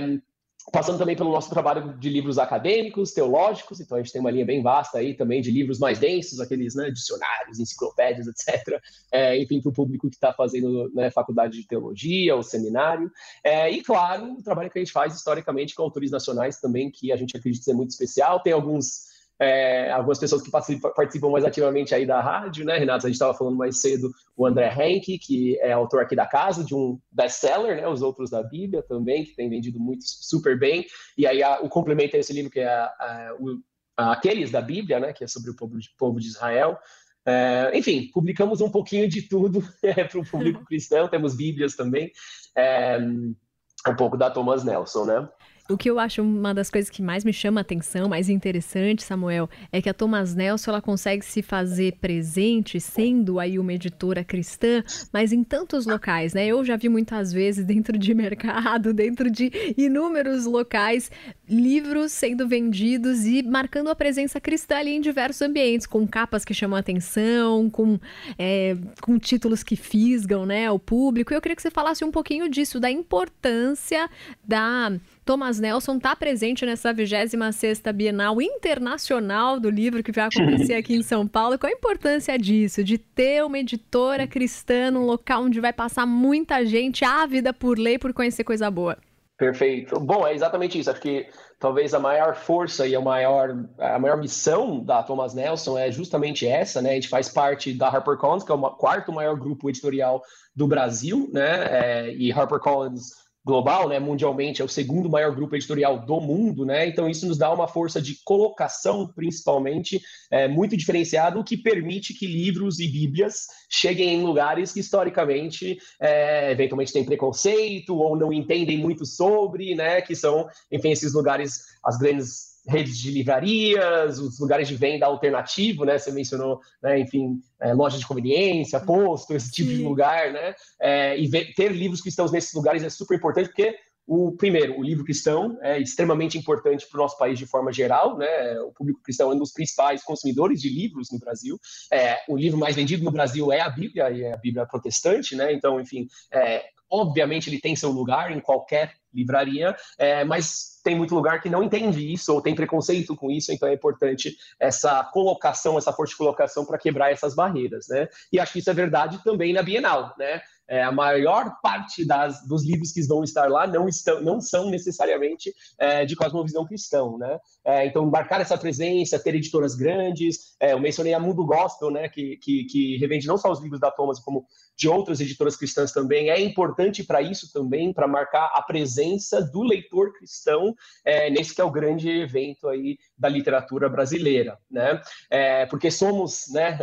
Passando 0.72 0.98
também 0.98 1.16
pelo 1.16 1.32
nosso 1.32 1.48
trabalho 1.48 1.96
de 1.98 2.08
livros 2.10 2.38
acadêmicos, 2.38 3.12
teológicos, 3.12 3.80
então 3.80 3.96
a 3.96 4.02
gente 4.02 4.12
tem 4.12 4.20
uma 4.20 4.30
linha 4.30 4.44
bem 4.44 4.62
vasta 4.62 4.98
aí 4.98 5.14
também 5.14 5.40
de 5.40 5.50
livros 5.50 5.78
mais 5.78 5.98
densos, 5.98 6.40
aqueles 6.40 6.74
né, 6.74 6.90
dicionários, 6.90 7.58
enciclopédias, 7.58 8.26
etc. 8.26 8.80
É, 9.10 9.40
enfim, 9.40 9.60
para 9.60 9.70
o 9.70 9.72
público 9.72 10.08
que 10.10 10.16
está 10.16 10.32
fazendo 10.32 10.90
né, 10.94 11.10
faculdade 11.10 11.58
de 11.58 11.66
teologia 11.66 12.36
ou 12.36 12.42
seminário. 12.42 13.10
É, 13.42 13.70
e, 13.70 13.82
claro, 13.82 14.34
o 14.34 14.42
trabalho 14.42 14.70
que 14.70 14.78
a 14.78 14.82
gente 14.82 14.92
faz 14.92 15.14
historicamente 15.14 15.74
com 15.74 15.82
autores 15.82 16.10
nacionais 16.10 16.60
também, 16.60 16.90
que 16.90 17.10
a 17.12 17.16
gente 17.16 17.36
acredita 17.36 17.64
ser 17.64 17.74
muito 17.74 17.90
especial. 17.90 18.40
Tem 18.40 18.52
alguns 18.52 19.17
é, 19.40 19.90
algumas 19.90 20.18
pessoas 20.18 20.42
que 20.42 20.50
participam 20.50 21.30
mais 21.30 21.44
ativamente 21.44 21.94
aí 21.94 22.04
da 22.04 22.20
rádio, 22.20 22.64
né, 22.64 22.76
Renato? 22.76 23.06
A 23.06 23.08
gente 23.08 23.14
estava 23.14 23.34
falando 23.34 23.56
mais 23.56 23.80
cedo 23.80 24.10
o 24.36 24.46
André 24.46 24.74
Henke, 24.74 25.18
que 25.18 25.58
é 25.60 25.72
autor 25.72 26.02
aqui 26.02 26.16
da 26.16 26.26
casa 26.26 26.64
de 26.64 26.74
um 26.74 26.98
best-seller, 27.10 27.76
né, 27.76 27.88
Os 27.88 28.02
Outros 28.02 28.30
da 28.30 28.42
Bíblia 28.42 28.82
também, 28.82 29.24
que 29.24 29.36
tem 29.36 29.48
vendido 29.48 29.78
muito 29.78 30.04
super 30.04 30.58
bem. 30.58 30.84
E 31.16 31.26
aí 31.26 31.42
a, 31.42 31.60
o 31.60 31.68
complemento 31.68 32.16
é 32.16 32.18
esse 32.18 32.32
livro 32.32 32.50
que 32.50 32.60
é 32.60 32.68
a, 32.68 32.84
a, 32.84 33.36
o, 33.38 33.60
Aqueles 33.96 34.50
da 34.50 34.60
Bíblia, 34.60 35.00
né, 35.00 35.12
que 35.12 35.24
é 35.24 35.26
sobre 35.26 35.50
o 35.50 35.56
povo 35.56 35.78
de, 35.78 35.88
povo 35.98 36.20
de 36.20 36.28
Israel. 36.28 36.78
É, 37.26 37.70
enfim, 37.74 38.10
publicamos 38.12 38.60
um 38.60 38.70
pouquinho 38.70 39.08
de 39.08 39.22
tudo 39.22 39.62
é, 39.82 40.04
para 40.04 40.18
o 40.18 40.24
público 40.24 40.64
cristão, 40.66 41.08
temos 41.08 41.36
Bíblias 41.36 41.74
também, 41.74 42.10
é, 42.56 42.98
um 42.98 43.96
pouco 43.96 44.16
da 44.16 44.30
Thomas 44.30 44.64
Nelson, 44.64 45.04
né? 45.04 45.28
O 45.70 45.76
que 45.76 45.90
eu 45.90 45.98
acho 45.98 46.22
uma 46.22 46.54
das 46.54 46.70
coisas 46.70 46.88
que 46.88 47.02
mais 47.02 47.24
me 47.24 47.32
chama 47.32 47.60
a 47.60 47.62
atenção, 47.62 48.08
mais 48.08 48.30
interessante, 48.30 49.02
Samuel, 49.02 49.50
é 49.70 49.82
que 49.82 49.90
a 49.90 49.92
Thomas 49.92 50.34
Nelson 50.34 50.70
ela 50.70 50.80
consegue 50.80 51.22
se 51.22 51.42
fazer 51.42 51.98
presente, 52.00 52.80
sendo 52.80 53.38
aí 53.38 53.58
uma 53.58 53.74
editora 53.74 54.24
cristã, 54.24 54.82
mas 55.12 55.30
em 55.30 55.44
tantos 55.44 55.84
locais, 55.84 56.32
né? 56.32 56.46
Eu 56.46 56.64
já 56.64 56.74
vi 56.74 56.88
muitas 56.88 57.34
vezes 57.34 57.66
dentro 57.66 57.98
de 57.98 58.14
mercado, 58.14 58.94
dentro 58.94 59.30
de 59.30 59.74
inúmeros 59.76 60.46
locais, 60.46 61.10
livros 61.46 62.12
sendo 62.12 62.48
vendidos 62.48 63.26
e 63.26 63.42
marcando 63.42 63.90
a 63.90 63.94
presença 63.94 64.40
cristã 64.40 64.78
ali 64.78 64.92
em 64.92 65.02
diversos 65.02 65.42
ambientes, 65.42 65.86
com 65.86 66.08
capas 66.08 66.46
que 66.46 66.54
chamam 66.54 66.78
a 66.78 66.80
atenção, 66.80 67.68
com, 67.68 68.00
é, 68.38 68.74
com 69.02 69.18
títulos 69.18 69.62
que 69.62 69.76
fisgam, 69.76 70.46
né, 70.46 70.70
o 70.70 70.78
público. 70.78 71.34
Eu 71.34 71.42
queria 71.42 71.56
que 71.56 71.60
você 71.60 71.70
falasse 71.70 72.02
um 72.06 72.10
pouquinho 72.10 72.48
disso, 72.48 72.80
da 72.80 72.90
importância 72.90 74.08
da 74.42 74.92
Thomas 75.28 75.60
Nelson 75.60 75.98
está 75.98 76.16
presente 76.16 76.64
nessa 76.64 76.94
26ª 76.94 77.92
Bienal 77.92 78.40
Internacional 78.40 79.60
do 79.60 79.68
livro 79.68 80.02
que 80.02 80.10
vai 80.10 80.24
acontecer 80.24 80.72
aqui 80.72 80.94
em 80.94 81.02
São 81.02 81.28
Paulo. 81.28 81.58
Qual 81.58 81.70
a 81.70 81.76
importância 81.76 82.38
disso, 82.38 82.82
de 82.82 82.96
ter 82.96 83.44
uma 83.44 83.58
editora 83.58 84.26
cristã 84.26 84.90
num 84.90 85.04
local 85.04 85.42
onde 85.42 85.60
vai 85.60 85.70
passar 85.70 86.06
muita 86.06 86.64
gente 86.64 87.04
ávida 87.04 87.52
por 87.52 87.78
ler, 87.78 87.98
por 87.98 88.14
conhecer 88.14 88.42
coisa 88.42 88.70
boa? 88.70 88.96
Perfeito. 89.36 90.00
Bom, 90.00 90.26
é 90.26 90.34
exatamente 90.34 90.78
isso. 90.78 90.90
Acho 90.90 91.02
que 91.02 91.28
talvez 91.60 91.92
a 91.92 92.00
maior 92.00 92.34
força 92.34 92.86
e 92.86 92.96
a 92.96 93.00
maior, 93.02 93.54
a 93.78 93.98
maior 93.98 94.16
missão 94.16 94.82
da 94.82 95.02
Thomas 95.02 95.34
Nelson 95.34 95.76
é 95.76 95.92
justamente 95.92 96.46
essa, 96.46 96.80
né? 96.80 96.92
A 96.92 96.94
gente 96.94 97.08
faz 97.08 97.28
parte 97.28 97.74
da 97.74 97.88
HarperCollins, 97.88 98.44
que 98.44 98.50
é 98.50 98.54
o 98.54 98.70
quarto 98.70 99.12
maior 99.12 99.36
grupo 99.36 99.68
editorial 99.68 100.22
do 100.56 100.66
Brasil, 100.66 101.28
né? 101.34 101.66
É, 101.70 102.14
e 102.14 102.32
HarperCollins 102.32 103.27
global, 103.44 103.88
né, 103.88 103.98
mundialmente, 103.98 104.60
é 104.60 104.64
o 104.64 104.68
segundo 104.68 105.08
maior 105.08 105.34
grupo 105.34 105.56
editorial 105.56 106.04
do 106.04 106.20
mundo, 106.20 106.66
né? 106.66 106.86
Então 106.86 107.08
isso 107.08 107.26
nos 107.26 107.38
dá 107.38 107.52
uma 107.52 107.66
força 107.66 108.00
de 108.00 108.16
colocação, 108.24 109.10
principalmente, 109.14 110.00
é, 110.30 110.46
muito 110.46 110.76
diferenciado, 110.76 111.42
que 111.42 111.56
permite 111.56 112.12
que 112.12 112.26
livros 112.26 112.78
e 112.78 112.88
bíblias 112.88 113.46
cheguem 113.70 114.14
em 114.14 114.22
lugares 114.22 114.72
que 114.72 114.80
historicamente, 114.80 115.78
é, 116.00 116.52
eventualmente, 116.52 116.92
têm 116.92 117.04
preconceito 117.04 117.96
ou 117.96 118.16
não 118.16 118.32
entendem 118.32 118.76
muito 118.76 119.06
sobre, 119.06 119.74
né? 119.74 120.02
Que 120.02 120.14
são, 120.14 120.46
enfim, 120.70 120.90
esses 120.90 121.14
lugares, 121.14 121.62
as 121.82 121.96
grandes 121.96 122.57
redes 122.68 122.98
de 122.98 123.10
livrarias, 123.10 124.18
os 124.18 124.38
lugares 124.38 124.68
de 124.68 124.76
venda 124.76 125.06
alternativo, 125.06 125.84
né? 125.84 125.98
Você 125.98 126.12
mencionou, 126.12 126.60
né, 126.82 127.00
enfim, 127.00 127.40
é, 127.60 127.72
loja 127.72 127.98
de 127.98 128.06
conveniência, 128.06 128.78
posto, 128.78 129.34
esse 129.34 129.50
tipo 129.50 129.70
Sim. 129.70 129.78
de 129.78 129.82
lugar, 129.82 130.32
né? 130.32 130.54
É, 130.80 131.18
e 131.18 131.26
ver, 131.26 131.54
ter 131.54 131.72
livros 131.72 132.00
cristãos 132.00 132.30
nesses 132.30 132.52
lugares 132.52 132.82
é 132.82 132.90
super 132.90 133.16
importante, 133.16 133.48
porque 133.48 133.74
o 134.06 134.32
primeiro, 134.32 134.78
o 134.78 134.82
livro 134.82 135.04
cristão 135.04 135.58
é 135.60 135.78
extremamente 135.78 136.38
importante 136.38 136.86
para 136.88 136.98
o 136.98 137.02
nosso 137.02 137.18
país 137.18 137.38
de 137.38 137.46
forma 137.46 137.70
geral, 137.70 138.16
né? 138.16 138.58
O 138.60 138.72
público 138.72 139.02
cristão 139.02 139.30
é 139.30 139.34
um 139.34 139.38
dos 139.38 139.52
principais 139.52 140.02
consumidores 140.02 140.62
de 140.62 140.70
livros 140.70 141.08
no 141.12 141.18
Brasil. 141.18 141.58
É, 141.92 142.18
o 142.26 142.34
livro 142.34 142.58
mais 142.58 142.74
vendido 142.74 143.04
no 143.04 143.10
Brasil 143.10 143.52
é 143.52 143.60
a 143.60 143.68
Bíblia 143.68 144.10
e 144.10 144.22
é 144.22 144.32
a 144.32 144.36
Bíblia 144.38 144.64
protestante, 144.64 145.36
né? 145.36 145.52
Então, 145.52 145.78
enfim, 145.78 146.06
é, 146.32 146.64
obviamente 146.90 147.50
ele 147.50 147.60
tem 147.60 147.76
seu 147.76 147.90
lugar 147.90 148.32
em 148.32 148.40
qualquer 148.40 148.94
livraria, 149.12 149.76
é, 149.98 150.24
mas 150.24 150.78
tem 150.82 150.96
muito 150.96 151.14
lugar 151.14 151.42
que 151.42 151.50
não 151.50 151.62
entende 151.62 152.12
isso 152.12 152.32
ou 152.32 152.40
tem 152.40 152.54
preconceito 152.54 153.14
com 153.14 153.30
isso, 153.30 153.52
então 153.52 153.68
é 153.68 153.74
importante 153.74 154.36
essa 154.58 155.04
colocação, 155.04 155.76
essa 155.76 155.92
forte 155.92 156.16
colocação 156.16 156.64
para 156.64 156.78
quebrar 156.78 157.12
essas 157.12 157.34
barreiras, 157.34 157.88
né? 157.88 158.08
E 158.32 158.40
acho 158.40 158.52
que 158.52 158.58
isso 158.60 158.70
é 158.70 158.74
verdade 158.74 159.22
também 159.22 159.52
na 159.52 159.62
Bienal, 159.62 160.14
né? 160.18 160.40
É, 160.70 160.82
a 160.82 160.92
maior 160.92 161.56
parte 161.62 162.04
das, 162.04 162.46
dos 162.46 162.62
livros 162.62 162.92
que 162.92 163.02
vão 163.06 163.24
estar 163.24 163.48
lá 163.48 163.66
não, 163.66 163.88
estão, 163.88 164.20
não 164.20 164.38
são 164.38 164.68
necessariamente 164.68 165.54
é, 165.78 166.04
de 166.04 166.14
cosmovisão 166.14 166.66
cristão, 166.66 167.16
né? 167.16 167.38
É, 167.64 167.86
então, 167.86 168.04
marcar 168.04 168.42
essa 168.42 168.56
presença, 168.58 169.18
ter 169.18 169.34
editoras 169.34 169.74
grandes, 169.74 170.54
é, 170.60 170.74
eu 170.74 170.80
mencionei 170.80 171.14
a 171.14 171.20
Mundo 171.20 171.46
Gospel, 171.46 171.90
né, 171.90 172.08
que, 172.08 172.36
que, 172.36 172.64
que, 172.64 172.98
revende 172.98 173.26
não 173.26 173.38
só 173.38 173.50
os 173.50 173.60
livros 173.60 173.80
da 173.80 173.90
Thomas, 173.90 174.20
como 174.20 174.46
de 174.78 174.88
outras 174.88 175.20
editoras 175.20 175.56
cristãs 175.56 175.90
também, 175.90 176.30
é 176.30 176.40
importante 176.40 177.02
para 177.02 177.20
isso 177.20 177.52
também, 177.52 177.92
para 177.92 178.06
marcar 178.06 178.52
a 178.54 178.62
presença 178.62 179.42
do 179.42 179.62
leitor 179.62 180.12
cristão 180.12 180.74
é, 181.04 181.28
nesse 181.28 181.52
que 181.52 181.60
é 181.60 181.64
o 181.64 181.70
grande 181.70 182.08
evento 182.08 182.68
aí 182.68 182.96
da 183.18 183.28
literatura 183.28 183.88
brasileira, 183.88 184.56
né? 184.70 185.00
É, 185.28 185.66
porque 185.66 185.90
somos 185.90 186.44
né, 186.52 186.78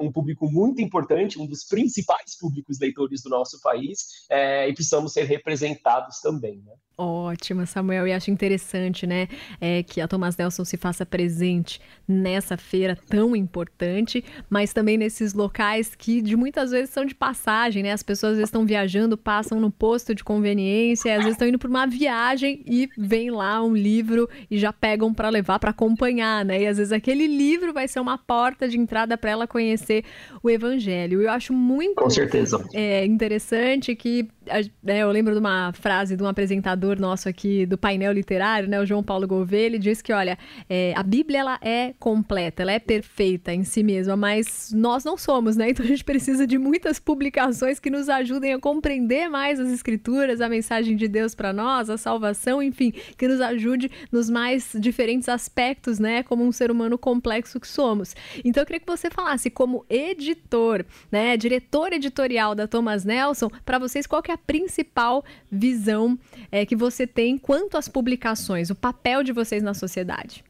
um 0.00 0.10
público 0.10 0.50
muito 0.50 0.80
importante, 0.80 1.38
um 1.38 1.46
dos 1.46 1.64
principais 1.64 2.38
públicos 2.38 2.80
leitores 2.80 3.22
do 3.22 3.28
nosso 3.28 3.60
país 3.60 4.26
é, 4.30 4.68
e 4.68 4.72
precisamos 4.72 5.12
ser 5.12 5.24
representados 5.24 6.20
também. 6.20 6.62
Né? 6.64 6.72
Ótimo, 7.02 7.66
Samuel. 7.66 8.06
E 8.06 8.12
acho 8.12 8.30
interessante, 8.30 9.06
né, 9.06 9.26
é, 9.58 9.82
que 9.82 10.02
a 10.02 10.06
Thomas 10.06 10.36
Nelson 10.36 10.66
se 10.66 10.76
faça 10.76 11.06
presente 11.06 11.80
nessa 12.06 12.58
feira 12.58 12.94
tão 13.08 13.34
importante, 13.34 14.22
mas 14.50 14.74
também 14.74 14.98
nesses 14.98 15.32
locais 15.32 15.94
que 15.94 16.20
de 16.20 16.36
muitas 16.36 16.72
vezes 16.72 16.90
são 16.90 17.06
de 17.06 17.14
passagem, 17.14 17.82
né? 17.82 17.92
As 17.92 18.02
pessoas 18.02 18.32
às 18.32 18.36
vezes 18.36 18.48
estão 18.48 18.66
viajando, 18.66 19.16
passam 19.16 19.58
no 19.58 19.70
posto 19.70 20.14
de 20.14 20.22
conveniência, 20.22 21.12
às 21.12 21.20
vezes 21.20 21.32
estão 21.32 21.48
indo 21.48 21.58
para 21.58 21.70
uma 21.70 21.86
viagem 21.86 22.62
e 22.66 22.90
vem 22.98 23.30
lá 23.30 23.62
um 23.62 23.74
livro 23.74 24.28
e 24.50 24.58
já 24.58 24.72
pegam 24.72 25.14
para 25.14 25.30
levar 25.30 25.58
para 25.58 25.70
acompanhar, 25.70 26.44
né? 26.44 26.62
E 26.62 26.66
às 26.66 26.76
vezes 26.76 26.92
aquele 26.92 27.26
livro 27.26 27.72
vai 27.72 27.88
ser 27.88 28.00
uma 28.00 28.18
porta 28.18 28.68
de 28.68 28.76
entrada 28.78 29.16
para 29.16 29.30
ela 29.30 29.46
conhecer 29.46 30.04
o 30.42 30.50
Evangelho. 30.50 31.22
Eu 31.22 31.30
acho 31.30 31.54
muito 31.54 31.94
Com 31.94 32.10
certeza. 32.10 32.62
É, 32.74 33.06
interessante 33.06 33.96
que 33.96 34.28
né, 34.82 34.98
eu 34.98 35.10
lembro 35.10 35.32
de 35.32 35.38
uma 35.40 35.72
frase 35.72 36.16
de 36.16 36.22
um 36.22 36.26
apresentador 36.26 36.98
nosso 37.00 37.28
aqui 37.28 37.66
do 37.66 37.78
painel 37.78 38.12
literário, 38.12 38.68
né, 38.68 38.80
o 38.80 38.86
João 38.86 39.02
Paulo 39.02 39.26
Gouveia, 39.26 39.66
ele 39.66 39.78
disse 39.78 40.02
que, 40.02 40.12
olha, 40.12 40.38
é, 40.68 40.92
a 40.96 41.02
Bíblia 41.02 41.40
ela 41.40 41.58
é 41.60 41.94
completa, 41.98 42.62
ela 42.62 42.72
é 42.72 42.78
perfeita 42.78 43.52
em 43.52 43.64
si 43.64 43.82
mesma, 43.82 44.16
mas 44.16 44.72
nós 44.74 45.04
não 45.04 45.16
somos, 45.16 45.56
né? 45.56 45.70
Então 45.70 45.84
a 45.84 45.88
gente 45.88 46.04
precisa 46.04 46.46
de 46.46 46.58
muitas 46.58 46.98
publicações 46.98 47.78
que 47.78 47.90
nos 47.90 48.08
ajudem 48.08 48.52
a 48.52 48.58
compreender 48.58 49.28
mais 49.28 49.60
as 49.60 49.68
escrituras, 49.70 50.40
a 50.40 50.48
mensagem 50.48 50.96
de 50.96 51.08
Deus 51.08 51.34
para 51.34 51.52
nós, 51.52 51.88
a 51.88 51.96
salvação, 51.96 52.62
enfim, 52.62 52.92
que 53.16 53.28
nos 53.28 53.40
ajude 53.40 53.90
nos 54.10 54.28
mais 54.28 54.74
diferentes 54.78 55.28
aspectos, 55.28 55.98
né, 55.98 56.22
como 56.22 56.44
um 56.44 56.52
ser 56.52 56.70
humano 56.70 56.98
complexo 56.98 57.60
que 57.60 57.68
somos. 57.68 58.14
Então 58.44 58.62
eu 58.62 58.66
queria 58.66 58.80
que 58.80 58.86
você 58.86 59.10
falasse 59.10 59.50
como 59.50 59.84
editor, 59.88 60.84
né, 61.10 61.36
diretor 61.36 61.92
editorial 61.92 62.54
da 62.54 62.66
Thomas 62.66 63.04
Nelson, 63.04 63.50
para 63.64 63.78
vocês 63.78 64.06
qual 64.06 64.22
que 64.22 64.30
é 64.30 64.34
a 64.34 64.38
principal 64.46 65.24
visão 65.50 66.18
é, 66.50 66.64
que 66.66 66.76
você 66.76 67.06
tem 67.06 67.38
quanto 67.38 67.76
às 67.76 67.88
publicações, 67.88 68.70
o 68.70 68.74
papel 68.74 69.22
de 69.22 69.32
vocês 69.32 69.62
na 69.62 69.74
sociedade? 69.74 70.44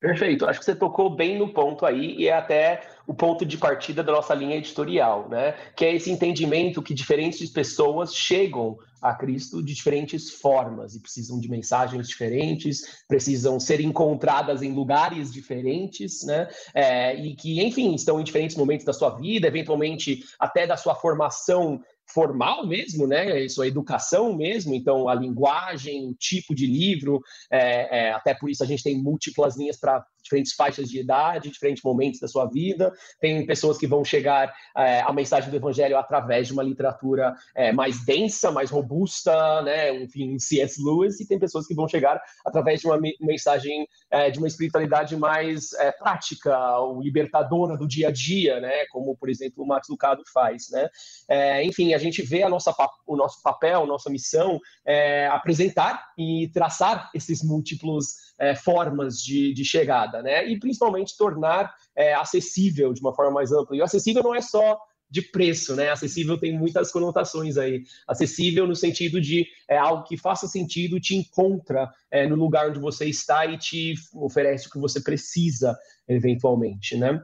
Perfeito, 0.00 0.46
acho 0.46 0.58
que 0.58 0.64
você 0.64 0.74
tocou 0.74 1.14
bem 1.14 1.38
no 1.38 1.52
ponto 1.52 1.84
aí 1.84 2.16
e 2.16 2.26
é 2.26 2.32
até 2.32 2.80
o 3.06 3.12
ponto 3.12 3.44
de 3.44 3.58
partida 3.58 4.02
da 4.02 4.12
nossa 4.12 4.34
linha 4.34 4.56
editorial, 4.56 5.28
né? 5.28 5.54
Que 5.76 5.84
é 5.84 5.94
esse 5.94 6.10
entendimento 6.10 6.80
que 6.80 6.94
diferentes 6.94 7.50
pessoas 7.50 8.14
chegam 8.14 8.78
a 9.02 9.12
Cristo 9.14 9.62
de 9.62 9.74
diferentes 9.74 10.30
formas 10.30 10.94
e 10.94 11.00
precisam 11.00 11.38
de 11.38 11.50
mensagens 11.50 12.08
diferentes, 12.08 13.04
precisam 13.06 13.60
ser 13.60 13.78
encontradas 13.80 14.62
em 14.62 14.72
lugares 14.72 15.30
diferentes, 15.30 16.24
né? 16.24 16.48
É, 16.74 17.14
e 17.14 17.34
que, 17.34 17.62
enfim, 17.62 17.94
estão 17.94 18.18
em 18.18 18.24
diferentes 18.24 18.56
momentos 18.56 18.86
da 18.86 18.94
sua 18.94 19.10
vida, 19.10 19.48
eventualmente 19.48 20.24
até 20.38 20.66
da 20.66 20.78
sua 20.78 20.94
formação 20.94 21.78
formal 22.12 22.66
mesmo, 22.66 23.06
né? 23.06 23.42
Isso 23.44 23.62
é 23.62 23.66
educação 23.66 24.34
mesmo, 24.36 24.74
então 24.74 25.08
a 25.08 25.14
linguagem, 25.14 26.08
o 26.08 26.14
tipo 26.14 26.54
de 26.54 26.66
livro, 26.66 27.20
é, 27.50 28.06
é, 28.08 28.12
até 28.12 28.34
por 28.34 28.50
isso 28.50 28.62
a 28.62 28.66
gente 28.66 28.82
tem 28.82 29.00
múltiplas 29.00 29.56
linhas 29.56 29.78
para 29.78 30.04
diferentes 30.22 30.52
faixas 30.52 30.88
de 30.88 31.00
idade, 31.00 31.50
diferentes 31.50 31.82
momentos 31.82 32.20
da 32.20 32.28
sua 32.28 32.46
vida. 32.46 32.92
Tem 33.20 33.44
pessoas 33.46 33.78
que 33.78 33.86
vão 33.86 34.04
chegar 34.04 34.52
é, 34.76 35.00
à 35.00 35.12
mensagem 35.12 35.50
do 35.50 35.56
evangelho 35.56 35.96
através 35.96 36.46
de 36.46 36.52
uma 36.52 36.62
literatura 36.62 37.34
é, 37.54 37.72
mais 37.72 38.04
densa, 38.04 38.50
mais 38.50 38.70
robusta, 38.70 39.62
né? 39.62 39.94
Enfim, 40.02 40.38
C.S. 40.38 40.82
Lewis, 40.82 41.20
e 41.20 41.26
tem 41.26 41.38
pessoas 41.38 41.66
que 41.66 41.74
vão 41.74 41.88
chegar 41.88 42.20
através 42.44 42.80
de 42.80 42.86
uma 42.86 42.98
mensagem 43.20 43.86
é, 44.10 44.30
de 44.30 44.38
uma 44.38 44.48
espiritualidade 44.48 45.16
mais 45.16 45.72
é, 45.74 45.92
prática, 45.92 46.78
ou 46.78 47.00
libertadora 47.00 47.76
do 47.76 47.86
dia 47.86 48.08
a 48.08 48.10
dia, 48.10 48.60
né? 48.60 48.86
Como, 48.90 49.16
por 49.16 49.28
exemplo, 49.28 49.64
o 49.64 49.66
Max 49.66 49.88
Lucado 49.88 50.22
faz, 50.32 50.70
né? 50.70 50.88
É, 51.28 51.64
enfim, 51.64 51.94
a 51.94 51.98
gente 51.98 52.22
vê 52.22 52.42
a 52.42 52.48
nossa, 52.48 52.74
o 53.06 53.16
nosso 53.16 53.42
papel, 53.42 53.86
nossa 53.86 54.10
missão 54.10 54.60
é 54.84 55.26
apresentar 55.28 56.10
e 56.16 56.50
traçar 56.52 57.10
esses 57.14 57.42
múltiplos 57.42 58.29
é, 58.40 58.54
formas 58.54 59.18
de, 59.18 59.52
de, 59.52 59.64
chegada, 59.64 60.22
né? 60.22 60.48
E 60.48 60.58
principalmente 60.58 61.16
tornar 61.16 61.74
é, 61.94 62.14
acessível 62.14 62.94
de 62.94 63.00
uma 63.00 63.14
forma 63.14 63.32
mais 63.32 63.52
ampla. 63.52 63.76
E 63.76 63.80
o 63.80 63.84
acessível 63.84 64.22
não 64.22 64.34
é 64.34 64.40
só 64.40 64.78
de 65.10 65.20
preço, 65.20 65.76
né? 65.76 65.90
Acessível 65.90 66.38
tem 66.38 66.56
muitas 66.56 66.90
conotações 66.90 67.58
aí. 67.58 67.82
Acessível 68.08 68.66
no 68.66 68.74
sentido 68.74 69.20
de 69.20 69.46
é 69.68 69.76
algo 69.76 70.04
que 70.04 70.16
faça 70.16 70.46
sentido, 70.46 71.00
te 71.00 71.14
encontra 71.14 71.90
é, 72.10 72.26
no 72.26 72.36
lugar 72.36 72.70
onde 72.70 72.78
você 72.78 73.06
está 73.06 73.44
e 73.44 73.58
te 73.58 73.94
oferece 74.14 74.68
o 74.68 74.70
que 74.70 74.78
você 74.78 75.00
precisa, 75.00 75.76
eventualmente, 76.08 76.96
né? 76.96 77.22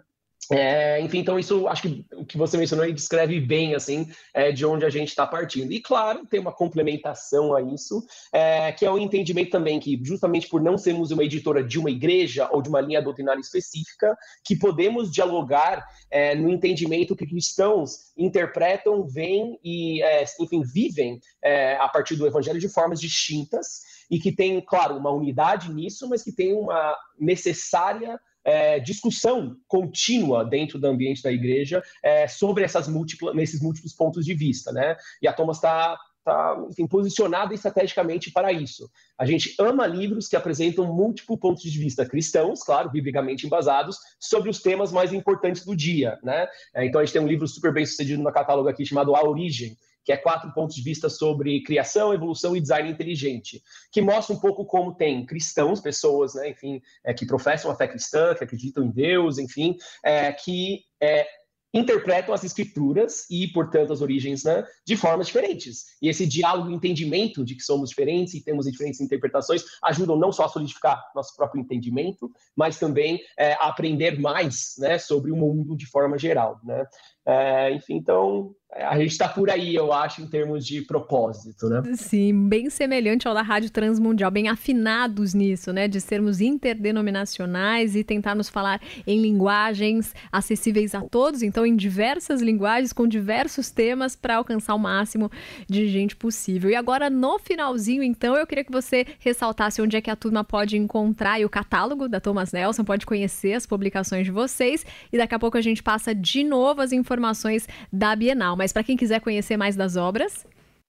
É, 0.50 1.00
enfim, 1.00 1.18
então 1.18 1.38
isso 1.38 1.66
acho 1.66 1.82
que 1.82 2.06
o 2.14 2.24
que 2.24 2.38
você 2.38 2.56
mencionou 2.56 2.84
aí 2.84 2.92
descreve 2.92 3.40
bem 3.40 3.74
assim 3.74 4.08
é, 4.32 4.52
de 4.52 4.64
onde 4.64 4.84
a 4.84 4.90
gente 4.90 5.08
está 5.08 5.26
partindo. 5.26 5.72
E 5.72 5.80
claro, 5.80 6.24
tem 6.24 6.38
uma 6.38 6.52
complementação 6.52 7.54
a 7.54 7.60
isso, 7.60 8.04
é, 8.32 8.70
que 8.70 8.86
é 8.86 8.90
o 8.90 8.98
entendimento 8.98 9.50
também 9.50 9.80
que, 9.80 10.00
justamente 10.04 10.48
por 10.48 10.62
não 10.62 10.78
sermos 10.78 11.10
uma 11.10 11.24
editora 11.24 11.64
de 11.64 11.78
uma 11.78 11.90
igreja 11.90 12.48
ou 12.52 12.62
de 12.62 12.68
uma 12.68 12.80
linha 12.80 13.02
doutrinária 13.02 13.40
específica, 13.40 14.16
que 14.44 14.56
podemos 14.56 15.10
dialogar 15.10 15.84
é, 16.10 16.34
no 16.36 16.48
entendimento 16.48 17.16
que 17.16 17.26
cristãos 17.26 18.12
interpretam, 18.16 19.04
veem 19.04 19.58
e, 19.64 20.00
é, 20.02 20.24
enfim, 20.40 20.62
vivem 20.62 21.18
é, 21.42 21.76
a 21.76 21.88
partir 21.88 22.14
do 22.14 22.26
evangelho 22.26 22.60
de 22.60 22.68
formas 22.68 23.00
distintas 23.00 23.80
e 24.08 24.20
que 24.20 24.30
tem, 24.30 24.60
claro, 24.60 24.96
uma 24.96 25.10
unidade 25.10 25.72
nisso, 25.72 26.08
mas 26.08 26.22
que 26.22 26.30
tem 26.30 26.52
uma 26.52 26.96
necessária 27.18 28.20
é, 28.46 28.78
discussão 28.78 29.56
contínua 29.66 30.44
dentro 30.44 30.78
do 30.78 30.86
ambiente 30.86 31.20
da 31.20 31.32
igreja 31.32 31.82
é, 32.00 32.28
sobre 32.28 32.62
essas 32.62 32.86
múltiplas, 32.86 33.34
nesses 33.34 33.60
múltiplos 33.60 33.92
pontos 33.92 34.24
de 34.24 34.34
vista, 34.34 34.70
né? 34.70 34.96
E 35.20 35.26
a 35.26 35.32
Thomas 35.32 35.56
está 35.56 35.98
tá 36.24 36.56
enfim, 36.70 36.86
posicionada 36.86 37.54
estrategicamente 37.54 38.30
para 38.30 38.52
isso. 38.52 38.88
A 39.18 39.26
gente 39.26 39.54
ama 39.60 39.86
livros 39.86 40.28
que 40.28 40.36
apresentam 40.36 40.86
múltiplos 40.86 41.40
pontos 41.40 41.62
de 41.62 41.78
vista 41.78 42.06
cristãos, 42.06 42.62
claro, 42.62 42.90
biblicamente 42.90 43.46
embasados, 43.46 43.98
sobre 44.20 44.48
os 44.48 44.60
temas 44.60 44.92
mais 44.92 45.12
importantes 45.12 45.64
do 45.64 45.74
dia. 45.74 46.16
Né? 46.22 46.46
É, 46.74 46.84
então 46.84 47.00
a 47.00 47.04
gente 47.04 47.12
tem 47.12 47.22
um 47.22 47.28
livro 47.28 47.48
super 47.48 47.72
bem 47.72 47.84
sucedido 47.84 48.22
no 48.22 48.32
catálogo 48.32 48.68
aqui 48.68 48.86
chamado 48.86 49.14
A 49.16 49.24
Origem, 49.28 49.76
que 50.06 50.12
é 50.12 50.16
quatro 50.16 50.52
pontos 50.54 50.76
de 50.76 50.82
vista 50.82 51.10
sobre 51.10 51.60
criação, 51.64 52.14
evolução 52.14 52.56
e 52.56 52.60
design 52.60 52.88
inteligente, 52.88 53.60
que 53.90 54.00
mostra 54.00 54.36
um 54.36 54.38
pouco 54.38 54.64
como 54.64 54.94
tem 54.94 55.26
cristãos, 55.26 55.80
pessoas, 55.80 56.34
né, 56.34 56.50
enfim, 56.50 56.80
é, 57.04 57.12
que 57.12 57.26
professam 57.26 57.72
a 57.72 57.74
fé 57.74 57.88
cristã, 57.88 58.32
que 58.32 58.44
acreditam 58.44 58.84
em 58.84 58.90
Deus, 58.90 59.36
enfim, 59.36 59.76
é, 60.04 60.32
que 60.32 60.84
é, 61.02 61.26
interpretam 61.74 62.32
as 62.32 62.44
escrituras 62.44 63.28
e, 63.28 63.48
portanto, 63.48 63.92
as 63.92 64.00
origens 64.00 64.44
né, 64.44 64.64
de 64.86 64.96
formas 64.96 65.26
diferentes. 65.26 65.86
E 66.00 66.08
esse 66.08 66.24
diálogo 66.24 66.70
entendimento 66.70 67.44
de 67.44 67.54
que 67.54 67.62
somos 67.62 67.90
diferentes 67.90 68.34
e 68.34 68.44
temos 68.44 68.66
diferentes 68.66 69.00
interpretações 69.00 69.64
ajudam 69.82 70.16
não 70.16 70.32
só 70.32 70.44
a 70.44 70.48
solidificar 70.48 71.02
nosso 71.14 71.34
próprio 71.36 71.60
entendimento, 71.60 72.30
mas 72.54 72.78
também 72.78 73.20
é, 73.36 73.54
a 73.54 73.68
aprender 73.68 74.18
mais 74.20 74.74
né, 74.78 74.98
sobre 74.98 75.30
o 75.32 75.36
mundo 75.36 75.76
de 75.76 75.86
forma 75.86 76.16
geral. 76.16 76.60
Né? 76.64 76.84
É, 77.26 77.72
enfim, 77.72 77.94
então 77.94 78.54
a 78.72 78.98
gente 78.98 79.12
está 79.12 79.26
por 79.26 79.48
aí, 79.48 79.74
eu 79.74 79.90
acho, 79.90 80.20
em 80.20 80.26
termos 80.26 80.66
de 80.66 80.82
propósito, 80.82 81.68
né? 81.68 81.82
Sim, 81.94 82.46
bem 82.46 82.68
semelhante 82.68 83.26
ao 83.26 83.32
da 83.32 83.40
Rádio 83.40 83.70
Transmundial, 83.70 84.30
bem 84.30 84.48
afinados 84.48 85.32
nisso, 85.32 85.72
né? 85.72 85.88
De 85.88 85.98
sermos 85.98 86.42
interdenominacionais 86.42 87.96
e 87.96 88.04
tentar 88.04 88.34
nos 88.34 88.50
falar 88.50 88.80
em 89.06 89.18
linguagens 89.20 90.14
acessíveis 90.30 90.94
a 90.94 91.00
todos, 91.00 91.42
então 91.42 91.64
em 91.64 91.74
diversas 91.74 92.42
linguagens, 92.42 92.92
com 92.92 93.08
diversos 93.08 93.70
temas 93.70 94.14
para 94.14 94.36
alcançar 94.36 94.74
o 94.74 94.78
máximo 94.78 95.30
de 95.66 95.88
gente 95.88 96.14
possível. 96.14 96.68
E 96.68 96.74
agora, 96.74 97.08
no 97.08 97.38
finalzinho, 97.38 98.02
então, 98.02 98.36
eu 98.36 98.46
queria 98.46 98.64
que 98.64 98.72
você 98.72 99.06
ressaltasse 99.20 99.80
onde 99.80 99.96
é 99.96 100.02
que 100.02 100.10
a 100.10 100.16
turma 100.16 100.44
pode 100.44 100.76
encontrar 100.76 101.40
o 101.40 101.48
catálogo 101.48 102.08
da 102.08 102.20
Thomas 102.20 102.52
Nelson, 102.52 102.84
pode 102.84 103.06
conhecer 103.06 103.54
as 103.54 103.64
publicações 103.64 104.26
de 104.26 104.30
vocês, 104.30 104.84
e 105.10 105.16
daqui 105.16 105.34
a 105.34 105.38
pouco 105.38 105.56
a 105.56 105.62
gente 105.62 105.82
passa 105.82 106.14
de 106.14 106.44
novo 106.44 106.82
as 106.82 106.92
informações 106.92 107.15
informações 107.16 107.66
da 107.92 108.14
Bienal. 108.14 108.56
Mas 108.56 108.72
para 108.72 108.84
quem 108.84 108.96
quiser 108.96 109.20
conhecer 109.20 109.56
mais 109.56 109.74
das 109.74 109.96
obras. 109.96 110.46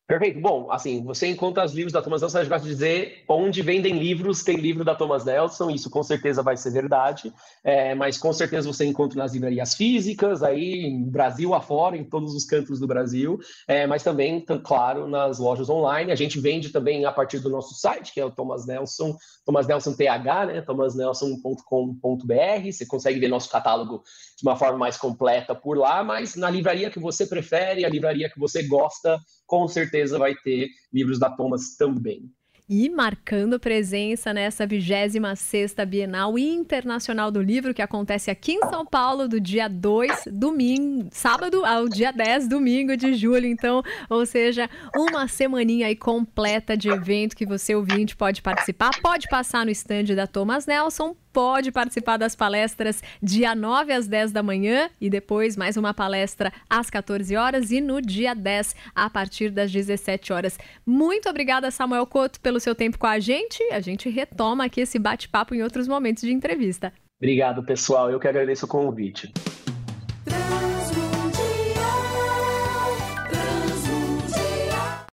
Perfeito. 0.08 0.40
Bom, 0.40 0.72
assim, 0.72 1.04
você 1.04 1.28
encontra 1.28 1.66
os 1.66 1.74
livros 1.74 1.92
da 1.92 2.02
Thomas 2.02 2.22
Nelson, 2.22 2.38
a 2.38 2.42
gente 2.42 2.50
vai 2.50 2.62
dizer 2.62 3.26
onde 3.28 3.62
vendem 3.62 4.00
livros, 4.00 4.42
tem 4.42 4.56
livro 4.56 4.86
da 4.86 4.96
Thomas 4.96 5.26
Nelson, 5.26 5.70
isso 5.70 5.90
com 5.90 6.02
certeza 6.02 6.42
vai 6.42 6.56
ser 6.56 6.72
verdade, 6.72 7.34
é, 7.62 7.94
mas 7.94 8.18
com 8.18 8.32
certeza 8.32 8.72
você 8.72 8.86
encontra 8.86 9.18
nas 9.18 9.34
livrarias 9.34 9.76
físicas, 9.76 10.44
aí 10.44 10.98
Brasil 11.08 11.54
afora, 11.54 11.98
em 11.98 12.06
todos 12.06 12.34
os 12.34 12.46
cantos 12.46 12.80
do 12.80 12.88
Brasil, 12.88 13.38
é, 13.68 13.86
mas 13.86 14.02
também, 14.02 14.40
claro, 14.64 15.10
nas 15.10 15.40
lojas 15.40 15.70
online. 15.70 16.10
A 16.10 16.16
gente 16.16 16.40
vende 16.40 16.70
também 16.70 17.04
a 17.04 17.12
partir 17.12 17.40
do 17.40 17.50
nosso 17.50 17.76
site, 17.76 18.14
que 18.14 18.22
é 18.22 18.26
o 18.26 18.32
Thomas 18.32 18.66
Nelson, 18.66 19.14
Thomas 19.46 19.68
Nelson 19.68 19.94
TH, 19.94 20.46
né, 20.46 20.62
thomasnelson.com.br, 20.62 22.72
você 22.72 22.86
consegue 22.86 23.20
ver 23.20 23.28
nosso 23.28 23.50
catálogo 23.50 24.02
de 24.38 24.48
uma 24.48 24.56
forma 24.56 24.78
mais 24.78 24.96
completa 24.96 25.54
por 25.54 25.78
lá, 25.78 26.02
mas 26.02 26.38
na 26.38 26.50
livraria 26.50 26.90
que 26.90 27.00
você 27.00 27.26
prefere, 27.26 27.84
a 27.84 27.90
livraria 27.90 28.30
que 28.30 28.40
você 28.40 28.64
gosta, 28.64 29.20
com 29.48 29.68
certeza 29.68 30.20
vai 30.20 30.36
ter 30.36 30.70
livros 30.94 31.18
da 31.18 31.32
Thomas 31.32 31.76
também 31.76 32.30
e 32.70 32.90
marcando 32.90 33.60
presença 33.60 34.34
nessa 34.34 34.68
26ª 34.68 35.86
Bienal 35.86 36.38
Internacional 36.38 37.32
do 37.32 37.42
Livro, 37.42 37.74
que 37.74 37.82
acontece 37.82 38.30
aqui 38.30 38.54
em 38.54 38.70
São 38.70 38.86
Paulo, 38.86 39.28
do 39.28 39.40
dia 39.40 39.70
2, 39.70 40.26
domingo, 40.32 41.08
sábado 41.12 41.64
ao 41.66 41.88
dia 41.88 42.12
10, 42.12 42.50
domingo 42.50 42.98
de 42.98 43.14
julho. 43.14 43.46
Então, 43.46 43.82
ou 44.10 44.26
seja, 44.26 44.70
uma 44.96 45.28
semaninha 45.28 45.88
aí 45.88 45.96
completa 45.96 46.76
de 46.76 46.90
evento 46.90 47.38
que 47.38 47.46
você 47.46 47.74
ouvinte 47.74 48.18
pode 48.18 48.42
participar, 48.42 48.90
pode 49.02 49.28
passar 49.30 49.64
no 49.64 49.72
estande 49.72 50.14
da 50.14 50.28
Thomas 50.28 50.66
Nelson, 50.66 51.16
pode 51.38 51.72
participar 51.72 52.18
das 52.18 52.36
palestras 52.36 53.04
dia 53.22 53.54
9 53.54 53.94
às 53.94 54.08
10 54.08 54.32
da 54.32 54.42
manhã 54.42 54.90
e 55.00 55.08
depois 55.08 55.56
mais 55.56 55.78
uma 55.78 55.94
palestra 55.94 56.52
às 56.68 56.90
14 56.90 57.36
horas 57.36 57.70
e 57.70 57.80
no 57.80 58.02
dia 58.02 58.34
10 58.34 58.76
a 58.96 59.08
partir 59.08 59.52
das 59.52 59.72
17 59.72 60.34
horas. 60.34 60.58
Muito 60.84 61.30
obrigada, 61.30 61.70
Samuel 61.70 62.08
Couto, 62.08 62.40
pelo 62.40 62.60
seu 62.60 62.74
tempo 62.74 62.98
com 62.98 63.06
a 63.06 63.20
gente. 63.20 63.62
A 63.72 63.80
gente 63.80 64.10
retoma 64.10 64.66
aqui 64.66 64.82
esse 64.82 64.98
bate-papo 64.98 65.54
em 65.54 65.62
outros 65.62 65.88
momentos 65.88 66.24
de 66.24 66.34
entrevista. 66.34 66.92
Obrigado, 67.22 67.64
pessoal. 67.64 68.10
Eu 68.10 68.20
que 68.20 68.28
agradeço 68.28 68.66
o 68.66 68.68
convite. 68.68 69.32